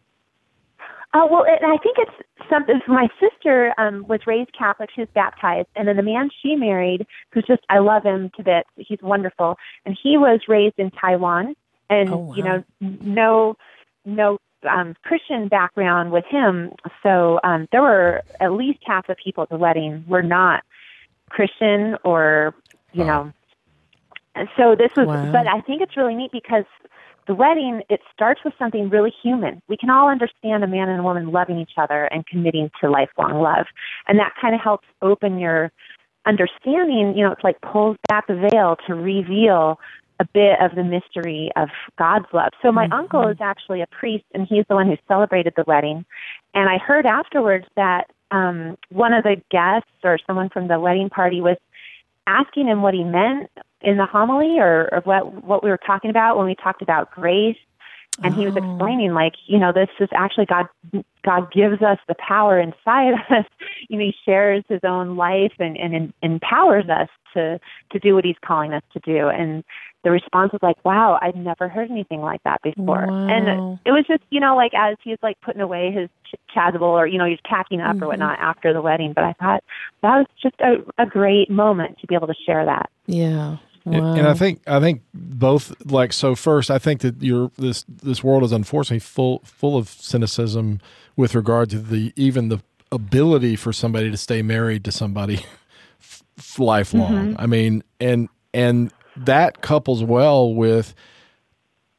[1.17, 5.09] uh, well it, i think it's something my sister um, was raised catholic she was
[5.13, 9.01] baptized and then the man she married who's just i love him to bits he's
[9.01, 11.55] wonderful and he was raised in taiwan
[11.89, 12.33] and oh, wow.
[12.35, 13.55] you know no
[14.05, 14.37] no
[14.67, 16.71] um, Christian background with him,
[17.03, 20.63] so um, there were at least half the people at the wedding were not
[21.29, 22.55] Christian or
[22.93, 23.07] you oh.
[23.07, 23.33] know.
[24.55, 25.31] So this was, wow.
[25.31, 26.65] but I think it's really neat because
[27.27, 29.61] the wedding it starts with something really human.
[29.67, 32.89] We can all understand a man and a woman loving each other and committing to
[32.89, 33.67] lifelong love,
[34.07, 35.71] and that kind of helps open your
[36.25, 37.13] understanding.
[37.15, 39.79] You know, it's like pulls back the veil to reveal
[40.19, 42.49] a bit of the mystery of God's love.
[42.61, 42.93] So my mm-hmm.
[42.93, 46.05] uncle is actually a priest, and he's the one who celebrated the wedding.
[46.53, 51.09] And I heard afterwards that um, one of the guests or someone from the wedding
[51.09, 51.57] party was
[52.27, 53.49] asking him what he meant
[53.81, 57.09] in the homily or, or what what we were talking about when we talked about
[57.09, 57.57] grace
[58.23, 58.71] and he was oh.
[58.71, 60.67] explaining like you know this is actually god
[61.23, 63.45] god gives us the power inside us
[63.89, 67.59] you know he shares his own life and and, empowers us to
[67.91, 69.63] to do what he's calling us to do and
[70.03, 73.27] the response was like wow i've never heard anything like that before wow.
[73.27, 76.55] and it was just you know like as he was like putting away his ch-
[76.55, 78.03] chasuble or you know he's packing up mm-hmm.
[78.03, 79.63] or whatnot after the wedding but i thought
[80.01, 83.57] that was just a, a great moment to be able to share that yeah
[83.87, 84.15] Wow.
[84.15, 86.35] And, I think I think both like so.
[86.35, 90.81] First, I think that your this this world is unfortunately full full of cynicism
[91.15, 92.59] with regard to the even the
[92.91, 95.45] ability for somebody to stay married to somebody f-
[96.57, 97.29] lifelong.
[97.29, 97.41] Mm-hmm.
[97.41, 100.93] I mean, and and that couples well with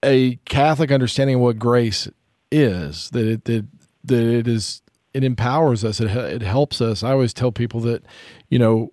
[0.04, 2.08] a Catholic understanding of what grace
[2.50, 3.10] is.
[3.10, 3.66] That it that,
[4.04, 4.82] that it is
[5.14, 6.00] it empowers us.
[6.00, 7.02] It it helps us.
[7.02, 8.04] I always tell people that
[8.48, 8.92] you know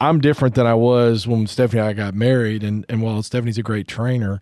[0.00, 3.58] I'm different than I was when Stephanie and I got married, and and while Stephanie's
[3.58, 4.40] a great trainer.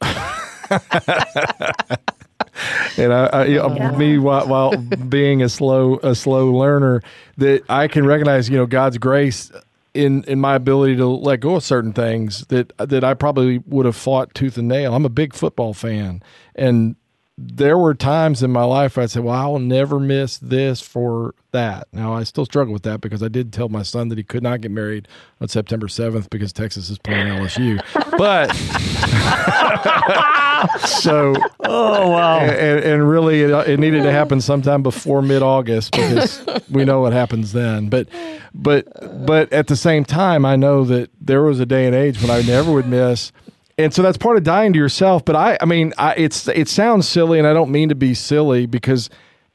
[2.96, 3.90] and I, I yeah.
[3.96, 7.02] me while, while being a slow a slow learner,
[7.38, 9.50] that I can recognize you know God's grace
[9.94, 13.86] in in my ability to let go of certain things that that I probably would
[13.86, 14.94] have fought tooth and nail.
[14.94, 16.22] I'm a big football fan,
[16.54, 16.96] and
[17.36, 21.34] there were times in my life I'd say, "Well, I will never miss this for
[21.50, 24.24] that." Now I still struggle with that because I did tell my son that he
[24.24, 25.08] could not get married
[25.40, 27.80] on September seventh because Texas is playing LSU.
[28.16, 28.54] but
[30.86, 35.92] so, oh wow, and, and really, it, it, needed to happen sometime before mid August
[35.92, 37.88] because we know what happens then.
[37.88, 38.08] But,
[38.54, 38.86] but,
[39.26, 42.30] but at the same time, I know that there was a day and age when
[42.30, 43.32] I never would miss
[43.78, 45.24] and so that's part of dying to yourself.
[45.24, 48.14] But I, I mean, I, it's it sounds silly, and I don't mean to be
[48.14, 49.10] silly because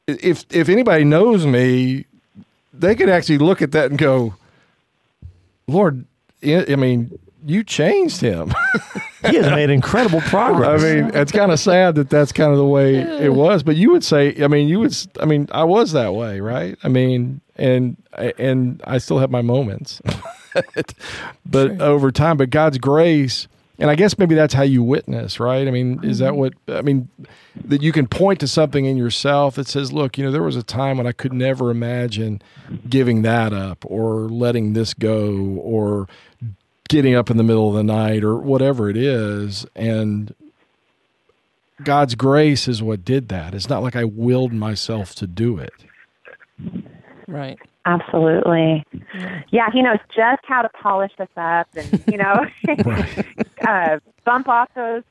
[0.08, 2.06] if if anybody knows me,
[2.74, 4.36] they could actually look at that and go,
[5.68, 6.06] "Lord,
[6.44, 8.54] I mean, you changed him."
[9.30, 10.82] he has made incredible progress.
[10.82, 13.64] I mean, it's kind of sad that that's kind of the way it was.
[13.64, 16.78] But you would say, I mean, you would, I mean, I was that way, right?
[16.84, 20.02] I mean, and and I still have my moments,
[21.46, 21.82] but sure.
[21.82, 23.48] over time, but God's grace
[23.80, 25.68] and I guess maybe that's how you witness, right?
[25.68, 27.10] I mean, is that what I mean?
[27.66, 30.56] That you can point to something in yourself that says, "Look, you know, there was
[30.56, 32.42] a time when I could never imagine
[32.90, 36.08] giving that up, or letting this go, or
[36.88, 40.34] getting up in the middle of the night, or whatever it is." And
[41.84, 43.56] God's grace is what did that.
[43.56, 45.74] It's not like I willed myself to do it.
[47.28, 47.58] Right.
[47.86, 48.84] Absolutely.
[49.52, 52.46] Yeah, he knows just how to polish us up and, you know,
[53.68, 55.04] uh, bump off those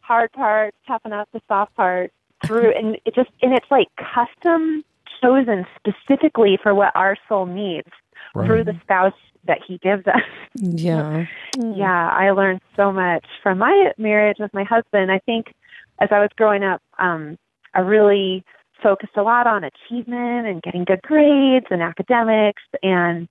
[0.00, 2.12] hard parts, toughen up the soft parts
[2.44, 4.84] through and it just and it's like custom
[5.22, 7.88] chosen specifically for what our soul needs
[8.34, 8.46] right.
[8.46, 9.14] through the spouse
[9.46, 10.22] that he gives us.
[10.58, 11.26] Yeah.
[11.58, 15.12] yeah, I learned so much from my marriage with my husband.
[15.12, 15.52] I think
[16.00, 17.36] as I was growing up, um,
[17.74, 18.42] I really
[18.82, 23.28] focused a lot on achievement and getting good grades and academics and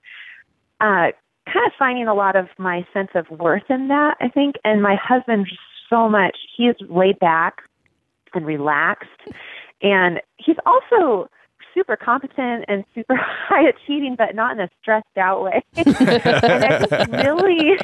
[0.80, 1.12] uh,
[1.46, 4.56] kind of finding a lot of my sense of worth in that, I think.
[4.64, 5.46] And my husband,
[5.88, 7.62] so much, he's laid back
[8.34, 9.08] and relaxed.
[9.82, 11.28] And he's also
[11.74, 15.62] super competent and super high achieving, but not in a stressed out way.
[15.76, 17.78] and I just really,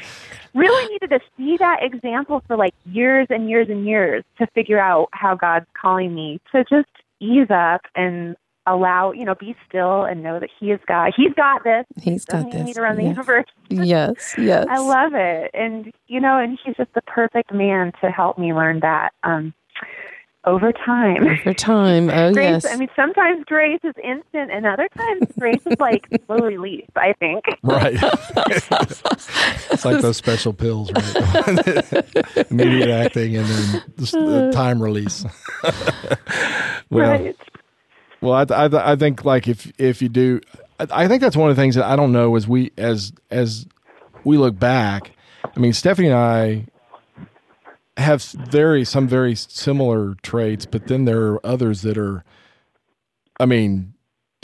[0.55, 4.79] really needed to see that example for like years and years and years to figure
[4.79, 6.89] out how God's calling me to just
[7.23, 11.13] ease up and allow, you know, be still and know that He is God.
[11.17, 11.85] He's got this.
[12.01, 12.75] He's got need this.
[12.77, 13.11] to run the yes.
[13.11, 13.47] universe.
[13.69, 14.67] yes, yes.
[14.69, 15.51] I love it.
[15.55, 19.55] And you know, and he's just the perfect man to help me learn that um
[20.45, 21.27] over time.
[21.27, 22.11] Over time.
[22.11, 22.67] Oh, Grace, yes.
[22.67, 26.87] I mean, sometimes grace is instant, and other times grace is like slow release.
[26.97, 27.45] I think.
[27.63, 27.95] Right.
[29.71, 32.47] it's like those special pills, right?
[32.51, 34.53] Immediate acting and then just the uh.
[34.53, 35.25] time release.
[36.91, 37.37] well, right.
[38.21, 40.41] well, I, I, I think like if if you do,
[40.81, 43.13] I, I think that's one of the things that I don't know as we as
[43.31, 43.67] as
[44.25, 45.13] we look back.
[45.45, 46.67] I mean, Stephanie and I
[47.97, 52.25] have very some very similar traits, but then there are others that are,
[53.39, 53.95] I mean,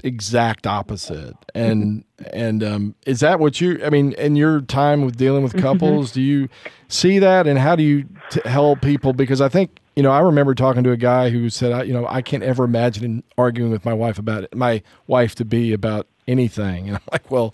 [0.05, 1.37] exact opposite.
[1.55, 3.81] And and um, is that what you?
[3.85, 6.49] I mean, in your time with dealing with couples, do you
[6.89, 9.13] see that, and how do you t- help people?
[9.13, 11.93] Because I think you know, I remember talking to a guy who said, I, you
[11.93, 15.73] know, I can't ever imagine arguing with my wife about it, my wife to be
[15.73, 16.87] about anything.
[16.87, 17.53] And I'm like, well,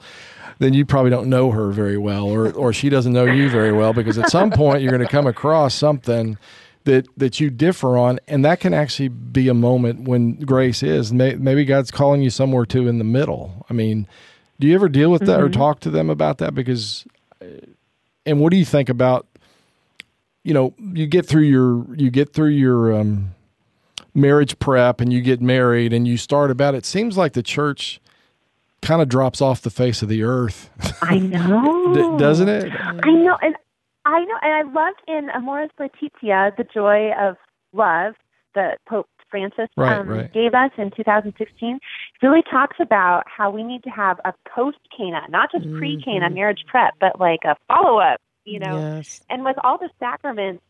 [0.58, 3.72] then you probably don't know her very well, or or she doesn't know you very
[3.72, 6.38] well, because at some point you're going to come across something
[6.84, 11.12] that that you differ on, and that can actually be a moment when grace is.
[11.12, 13.66] May, maybe God's calling you somewhere too in the middle.
[13.68, 14.06] I mean,
[14.60, 16.54] do you ever deal with that or talk to them about that?
[16.54, 17.06] Because,
[17.42, 17.46] uh,
[18.26, 19.26] and what do you think about?
[20.42, 23.34] You know, you get through your you get through your um,
[24.14, 26.74] marriage prep, and you get married, and you start about.
[26.74, 28.00] It seems like the church
[28.84, 30.70] kind of drops off the face of the earth,
[31.02, 31.92] I know.
[31.94, 32.72] D- doesn't it?
[32.72, 33.56] I know, and
[34.04, 37.36] I know, and I loved in Amoris Laetitia, the joy of
[37.72, 38.14] love
[38.54, 40.32] that Pope Francis Right, um, right.
[40.32, 41.74] gave us in 2016.
[41.76, 46.00] It really talks about how we need to have a post Cana, not just pre
[46.02, 48.20] Cana marriage prep, but like a follow up.
[48.44, 49.22] You know, yes.
[49.30, 50.62] and with all the sacraments,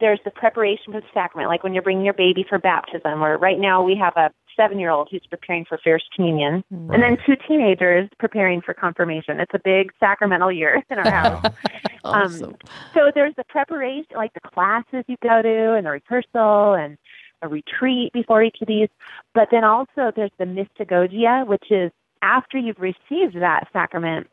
[0.00, 3.38] there's the preparation for the sacrament, like when you're bringing your baby for baptism, or
[3.38, 7.16] right now we have a seven year old who's preparing for First Communion, and then
[7.26, 9.40] two teenagers preparing for confirmation.
[9.40, 11.54] It's a big sacramental year in our house.
[12.06, 12.54] Awesome.
[12.92, 16.98] So there's the preparation, like the classes you go to, and the rehearsal, and
[17.40, 18.88] a retreat before each of these.
[19.32, 21.92] But then also there's the mystagogia, which is
[22.22, 24.28] after you've received that sacrament,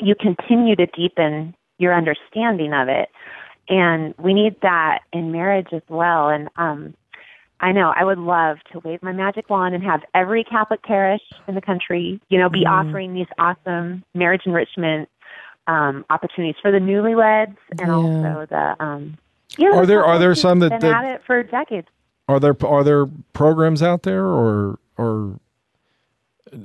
[0.00, 3.10] you continue to deepen your understanding of it.
[3.68, 6.28] And we need that in marriage as well.
[6.28, 6.94] And um,
[7.60, 11.22] I know I would love to wave my magic wand and have every Catholic parish
[11.48, 15.08] in the country, you know, be offering these awesome marriage enrichment
[15.66, 17.94] um, opportunities for the newlyweds and Yeah.
[17.94, 19.16] also the um,
[19.56, 21.42] you know, Are the there- are there some who've that- been that- at it for
[21.42, 21.88] decades?
[22.28, 25.38] Are there are there programs out there or or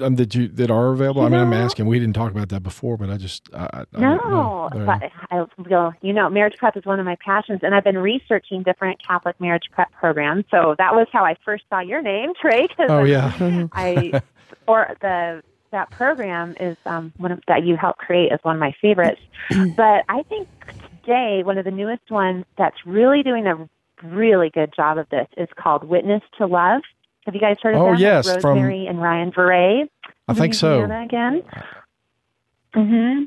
[0.01, 1.21] um, that you that are available?
[1.21, 1.87] I mean, I'm asking.
[1.87, 5.93] We didn't talk about that before, but I just I, I, No, but I, well,
[6.01, 9.39] you know, marriage prep is one of my passions, and I've been researching different Catholic
[9.39, 10.45] marriage prep programs.
[10.51, 12.67] So that was how I first saw your name, Trey.
[12.79, 14.21] oh yeah, I
[14.67, 18.59] or the that program is um, one of that you helped create is one of
[18.59, 19.21] my favorites.
[19.77, 20.47] but I think
[21.03, 23.69] today one of the newest ones that's really doing a
[24.03, 26.81] really good job of this is called Witness to Love.
[27.29, 27.97] Have you guys heard of Oh, them?
[27.97, 29.87] yes, from- Rosemary and Ryan Verret.
[30.27, 30.79] I think so.
[30.79, 31.43] Louisiana again.
[32.73, 33.23] hmm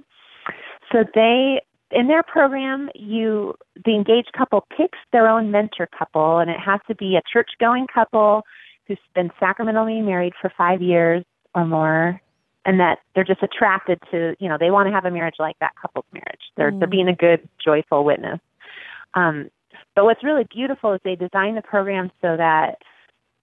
[0.90, 6.50] So they in their program, you the engaged couple picks their own mentor couple, and
[6.50, 8.42] it has to be a church going couple
[8.88, 11.22] who's been sacramentally married for five years
[11.55, 12.20] or more,
[12.64, 15.57] and that they're just attracted to you know they want to have a marriage like
[15.61, 16.40] that couple's marriage.
[16.57, 18.40] They're they're being a good, joyful witness.
[19.14, 19.48] Um,
[19.94, 22.78] but what's really beautiful is they design the program so that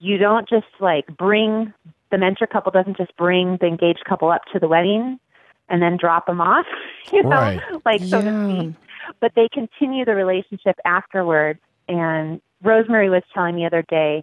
[0.00, 1.72] you don't just like bring
[2.10, 5.20] the mentor couple doesn't just bring the engaged couple up to the wedding
[5.68, 6.66] and then drop them off,
[7.12, 7.60] you know, Right.
[7.84, 8.44] like so to Yeah.
[8.44, 8.74] speak.
[9.20, 11.60] But they continue the relationship afterwards.
[11.88, 14.22] And Rosemary was telling me the other day,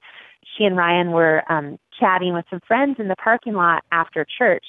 [0.56, 4.66] she and Ryan were um, chatting with some friends in the parking lot after church.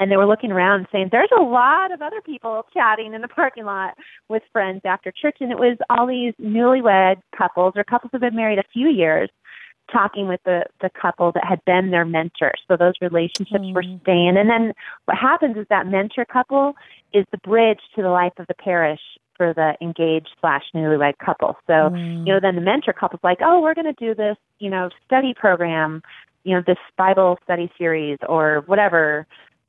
[0.00, 3.28] And they were looking around saying, There's a lot of other people chatting in the
[3.28, 3.94] parking lot
[4.28, 5.36] with friends after church.
[5.40, 9.30] And it was all these newlywed couples or couples who've been married a few years
[9.92, 12.52] talking with the the couple that had been their mentor.
[12.68, 14.00] So those relationships were mm.
[14.02, 14.36] staying.
[14.36, 14.72] And then
[15.04, 16.74] what happens is that mentor couple
[17.12, 19.00] is the bridge to the life of the parish
[19.36, 21.56] for the engaged slash newlywed couple.
[21.66, 22.42] So you know, mm.
[22.42, 26.02] then the mentor couple's like, oh, we're going to do this, you know, study program,
[26.44, 29.26] you know, this Bible study series or whatever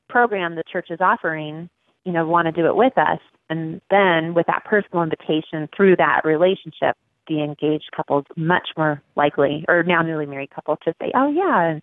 [0.07, 1.69] program the church is offering.
[2.03, 3.19] You know, want to do it with us.
[3.49, 6.95] And then with that personal invitation through that relationship,
[7.27, 11.69] the engaged couples much more likely, or now newly married couple, to say, "Oh yeah,"
[11.69, 11.81] and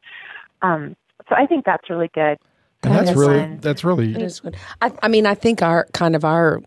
[0.63, 0.97] Um,
[1.29, 2.39] so I think that's really good.
[2.85, 3.59] And that's really fun.
[3.61, 4.57] that's really It is good.
[4.81, 6.61] I, I mean, I think our kind of our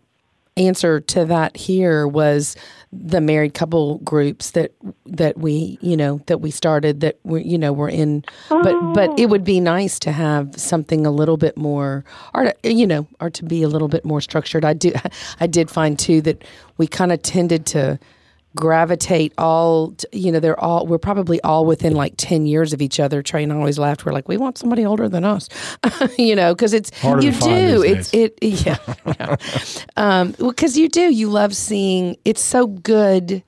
[0.56, 2.56] answer to that here was
[2.90, 4.72] the married couple groups that
[5.04, 9.18] that we you know that we started that we you know were in but but
[9.18, 13.28] it would be nice to have something a little bit more or you know or
[13.28, 14.92] to be a little bit more structured i do
[15.40, 16.42] i did find too that
[16.78, 17.98] we kind of tended to
[18.56, 22.98] gravitate all you know they're all we're probably all within like 10 years of each
[22.98, 23.22] other.
[23.22, 24.04] Trey and I always laughed.
[24.04, 25.48] We're like we want somebody older than us.
[26.18, 27.82] You know because it's Harder you do.
[27.82, 29.36] these it's it yeah, yeah.
[29.96, 31.02] um because you do.
[31.12, 33.42] You love seeing it's so good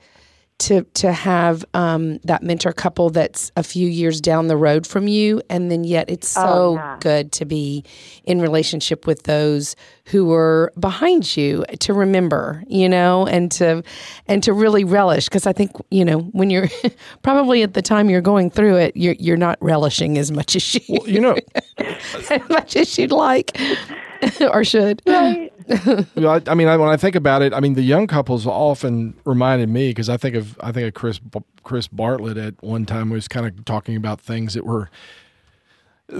[0.59, 5.07] to to have um, that mentor couple that's a few years down the road from
[5.07, 6.97] you, and then yet it's so Oh, yeah.
[7.01, 7.85] good to be
[8.29, 9.75] in relationship with those
[10.05, 13.83] who were behind you to remember, you know, and to
[14.27, 15.25] and to really relish.
[15.25, 16.69] Because I think you know when you're
[17.23, 20.75] probably at the time you're going through it, you're you're not relishing as much as
[20.75, 21.37] you you know
[21.79, 23.59] as much as you'd like
[24.53, 25.01] or should.
[25.07, 25.51] Right.
[25.87, 28.07] You know, I, I mean, I, when I think about it, I mean, the young
[28.07, 31.19] couples often reminded me because I think of I think of Chris
[31.65, 34.91] Chris Bartel at one time was kind of talking about things that were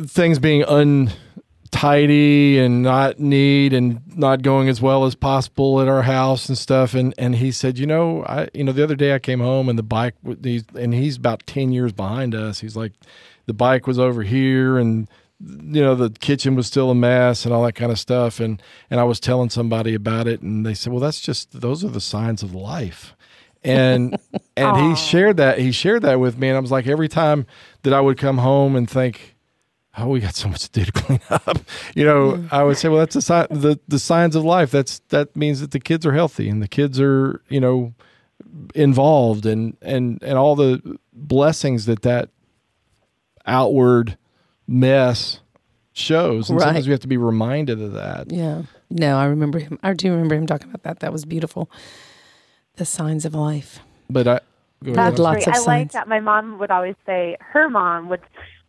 [0.07, 0.65] things being
[1.73, 6.57] untidy and not neat and not going as well as possible at our house and
[6.57, 6.95] stuff.
[6.95, 9.69] And and he said, you know, I you know the other day I came home
[9.69, 12.61] and the bike he's and he's about ten years behind us.
[12.61, 12.93] He's like,
[13.47, 15.09] the bike was over here and
[15.41, 18.61] you know the kitchen was still a mess and all that kind of stuff and
[18.91, 21.91] and I was telling somebody about it and they said well that's just those are
[21.91, 23.15] the signs of life
[23.63, 24.19] and
[24.57, 27.47] and he shared that he shared that with me and I was like every time
[27.85, 29.37] that I would come home and think
[29.99, 31.59] oh we got so much to do to clean up
[31.95, 32.49] you know mm.
[32.53, 35.61] I would say well that's the sign the the signs of life that's that means
[35.61, 37.95] that the kids are healthy and the kids are you know
[38.75, 42.31] involved and and and all the blessings that that
[43.47, 44.17] outward
[44.67, 45.41] mess
[45.93, 46.67] shows and Right.
[46.67, 48.63] sometimes we have to be reminded of that Yeah.
[48.91, 49.79] No, I remember him.
[49.83, 51.01] I do remember him talking about that.
[51.01, 51.71] That was beautiful.
[52.77, 53.81] The signs of life.
[54.09, 54.41] but i
[54.83, 55.13] go ahead.
[55.13, 55.57] That's lots great.
[55.57, 56.09] of I like that.
[56.09, 58.21] My mom would always say her mom would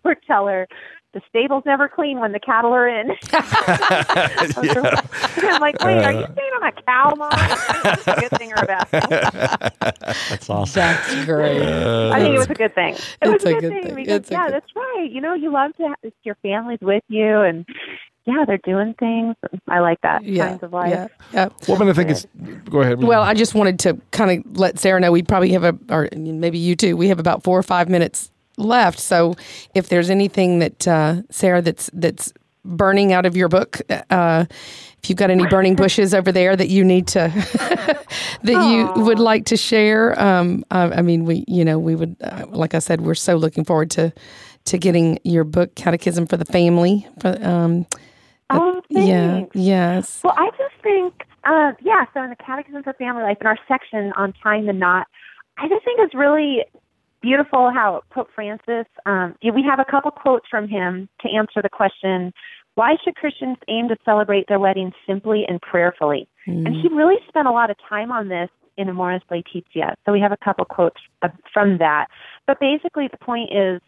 [0.03, 0.67] would tell her
[1.13, 3.09] the stable's never clean when the cattle are in.
[5.43, 6.35] I'm like, wait, are you uh.
[6.35, 7.29] saying I'm a cow mom?
[7.83, 9.01] That's a good thing or a bad thing?
[10.29, 10.79] That's awesome.
[10.81, 11.61] That's great.
[11.61, 12.93] I think it was a good thing.
[12.93, 13.95] It It's was a a good, good thing, thing.
[13.95, 15.09] because It's yeah, good- that's right.
[15.11, 17.65] You know, you love to have your family's with you, and
[18.25, 19.35] yeah, they're doing things.
[19.67, 20.23] I like that.
[20.23, 20.49] Yeah.
[20.49, 20.91] Signs of life.
[20.91, 21.07] Yeah.
[21.33, 21.49] Yeah.
[21.67, 22.27] well but i think it's
[22.69, 25.63] go ahead Well, I just wanted to kind of let Sarah know we probably have
[25.63, 28.99] a, or maybe you too, we have about four or five minutes left.
[28.99, 29.35] So
[29.73, 32.33] if there's anything that, uh, Sarah, that's, that's
[32.65, 34.45] burning out of your book, uh,
[35.01, 37.29] if you've got any burning bushes over there that you need to,
[38.43, 42.15] that you would like to share, um, uh, I mean, we, you know, we would,
[42.21, 44.13] uh, like I said, we're so looking forward to,
[44.65, 47.07] to getting your book, Catechism for the Family.
[47.21, 47.85] For, um,
[48.49, 49.45] Oh, yeah.
[49.53, 50.21] Yes.
[50.23, 53.59] Well, I just think, uh, yeah, so in the Catechism for Family Life, in our
[53.67, 55.07] section on tying the knot,
[55.57, 56.65] I just think it's really
[57.21, 61.69] beautiful how Pope Francis, um, we have a couple quotes from him to answer the
[61.69, 62.33] question,
[62.75, 66.27] why should Christians aim to celebrate their weddings simply and prayerfully?
[66.47, 69.95] And he really spent a lot of time on this in Amoris Laetitia.
[70.05, 72.07] So we have a couple quotes uh, from that.
[72.47, 73.81] But basically, the point is,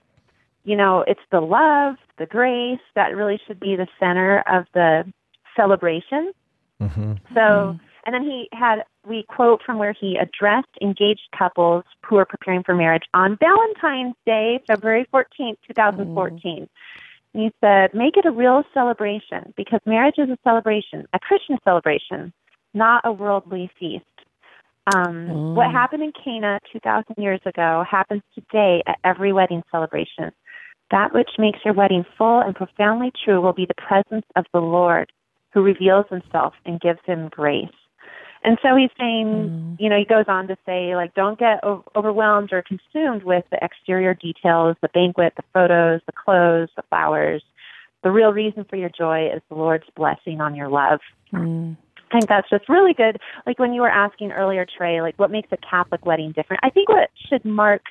[0.64, 5.12] you know, it's the love, the grace that really should be the center of the
[5.56, 6.34] celebration.
[6.82, 7.20] Mhm.
[7.34, 12.26] So, and then he had, we quote from where he addressed engaged couples who are
[12.26, 16.68] preparing for marriage on Valentine's Day, February 14th, 2014.
[17.34, 21.58] And he said, make it a real celebration because marriage is a celebration, a Christian
[21.64, 22.34] celebration,
[22.74, 24.06] not a worldly feast.
[24.94, 30.32] Um, What happened in Cana 2,000 years ago happens today at every wedding celebration.
[30.90, 34.60] That which makes your wedding full and profoundly true will be the presence of the
[34.60, 35.12] Lord
[35.54, 37.70] who reveals himself and gives him grace.
[38.44, 41.84] And so he's saying, you know, he goes on to say, like, don't get o-
[41.96, 47.44] overwhelmed or consumed with the exterior details, the banquet, the photos, the clothes, the flowers.
[48.04, 51.02] The real reason for your joy is the Lord's blessing on your love.
[51.32, 51.78] Mm.
[52.10, 53.20] I think that's just really good.
[53.46, 56.62] Like when you were asking earlier, Trey, like what makes a Catholic wedding different?
[56.64, 57.84] I think what should mark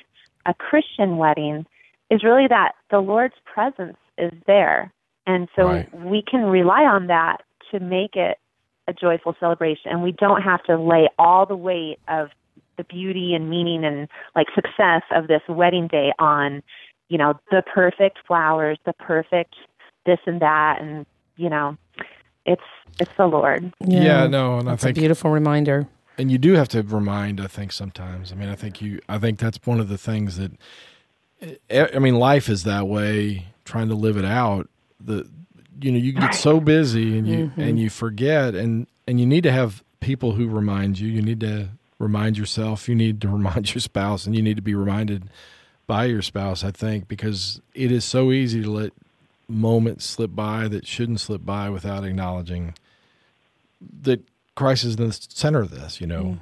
[0.45, 1.65] a Christian wedding
[2.09, 4.91] is really that the Lord's presence is there.
[5.25, 5.95] And so Right.
[5.97, 8.37] we can rely on that to make it
[8.87, 9.91] a joyful celebration.
[9.91, 12.29] And we don't have to lay all the weight of
[12.77, 16.63] the beauty and meaning and like success of this wedding day on,
[17.09, 19.55] you know, the perfect flowers, the perfect
[20.05, 20.81] this and that.
[20.81, 21.05] And,
[21.37, 21.77] you know,
[22.45, 22.61] it's,
[22.99, 23.71] it's the Lord.
[23.79, 25.87] Yeah, no, and I think- a beautiful reminder.
[26.17, 29.17] and you do have to remind i think sometimes i mean i think you i
[29.17, 30.51] think that's one of the things that
[31.69, 34.69] eh, i mean life is that way trying to live it out,
[34.99, 35.25] the
[35.81, 39.43] you know you get so busy and you and you forget and and you need
[39.43, 41.07] to have people who remind you.
[41.07, 41.69] You need to
[41.99, 42.89] remind yourself.
[42.89, 45.29] You need to remind your spouse, and you need to be reminded
[45.87, 46.63] by your spouse.
[46.63, 48.93] I think because it is so easy to let
[49.47, 52.73] moments slip by that shouldn't slip by without acknowledging
[54.03, 54.21] that
[54.55, 56.01] Christ is in the center of this.
[56.01, 56.37] You know,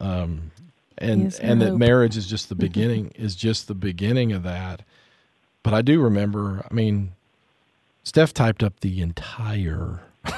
[0.00, 0.50] um,
[1.00, 3.12] He and and that marriage is just the beginning.
[3.16, 4.82] is just the beginning of that.
[5.62, 6.66] But I do remember.
[6.70, 7.12] I mean,
[8.04, 10.00] Steph typed up the entire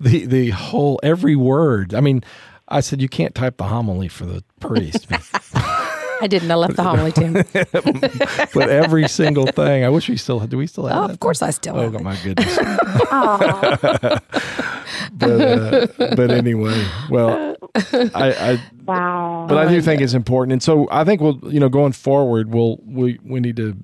[0.00, 1.94] the the whole every word.
[1.94, 2.22] I mean,
[2.68, 5.06] I said you can't type the homily for the priest,
[6.20, 6.50] I didn't.
[6.50, 7.32] I left the homily to him.
[8.52, 9.84] but every single thing.
[9.84, 10.50] I wish we still had.
[10.50, 11.12] Do we still have Oh, that?
[11.12, 12.02] of course, I still Oh have it.
[12.02, 12.58] my goodness.
[13.12, 14.18] Aw,
[15.12, 15.86] But uh,
[16.16, 19.46] but anyway, well, I, I wow.
[19.48, 22.52] but I do think it's important, and so I think we'll you know going forward,
[22.52, 23.76] we'll we we need to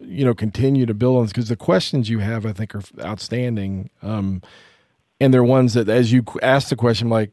[0.00, 2.82] you know continue to build on this because the questions you have, I think, are
[3.00, 4.42] outstanding, um,
[5.20, 7.32] and they're ones that as you ask the question, like,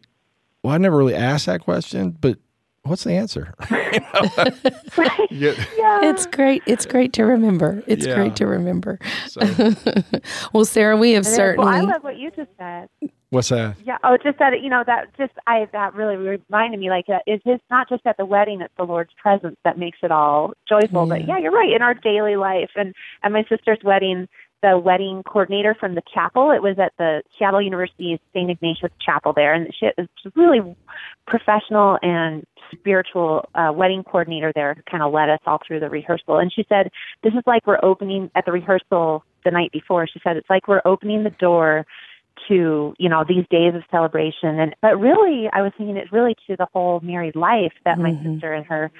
[0.63, 2.39] well, I never really asked that question, but
[2.86, 3.54] what's the answer?
[5.32, 6.00] Yeah, yeah.
[6.10, 6.64] It's great.
[6.66, 7.84] It's great to remember.
[7.88, 8.16] It's Yeah.
[8.16, 9.00] great to remember.
[9.28, 9.42] so,
[10.54, 11.36] Well, Sarah, we have It is.
[11.36, 11.66] certainly.
[11.72, 12.88] Well, I love what you just said.
[13.32, 13.76] what's that?
[13.84, 13.98] Yeah.
[14.04, 14.62] Oh, just that.
[14.62, 16.90] You know, that just I that really reminded me.
[16.90, 19.98] Like, uh, it's just not just at the wedding; it's the Lord's presence that makes
[20.04, 21.06] it all joyful.
[21.06, 21.72] But yeah, you're right.
[21.74, 24.28] In our daily life, and at my sister's wedding,
[24.62, 26.52] the wedding coordinator from the chapel.
[26.52, 28.50] It was at the Seattle University St.
[28.50, 30.76] Ignatius Chapel there, and she is really
[31.28, 32.44] professional and
[32.86, 34.76] spiritual uh, wedding coordinator there.
[34.90, 36.92] Kind of led us all through the rehearsal, and she said,
[37.24, 40.68] "This is like we're opening at the rehearsal the night before." She said, "It's like
[40.68, 41.86] we're opening the door."
[42.50, 46.36] to you know these days of celebration and but really i was thinking it's really
[46.46, 48.92] to the whole married life that my sister and her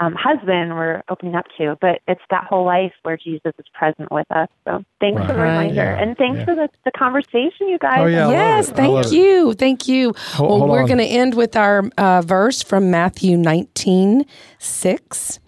[0.00, 4.10] um husband were opening up to but it's that whole life where jesus is present
[4.10, 6.02] with us so thanks for the reminder Yeah.
[6.02, 6.44] and thanks Yeah.
[6.46, 8.30] for the, the conversation you guys Oh, yeah.
[8.30, 8.72] Yes, it.
[8.72, 9.54] I thank you.
[9.54, 10.14] Thank you.
[10.32, 14.24] Hold- well, hold we're going to end with our uh, verse from Matthew 19
[14.58, 15.38] 6.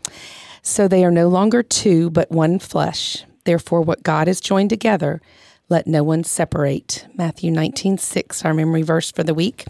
[0.62, 3.24] So they are no longer two, but one flesh.
[3.44, 5.20] Therefore, what God has joined together,
[5.68, 7.06] let no one separate.
[7.14, 9.64] Matthew 19 6, our memory verse for the week.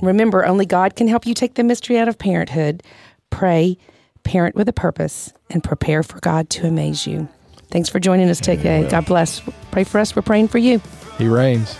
[0.00, 2.82] Remember, only God can help you take the mystery out of parenthood.
[3.30, 3.76] Pray,
[4.24, 7.28] parent with a purpose, and prepare for God to amaze you.
[7.70, 8.88] Thanks for joining us today.
[8.88, 9.40] God bless.
[9.70, 10.16] Pray for us.
[10.16, 10.80] We're praying for you.
[11.18, 11.76] He reigns.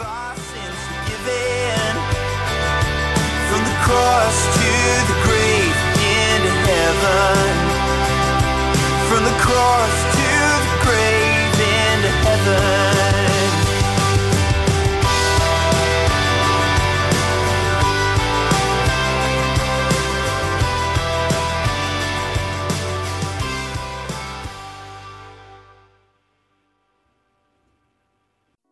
[0.00, 1.96] our sins forgiven.
[9.08, 10.15] From the cross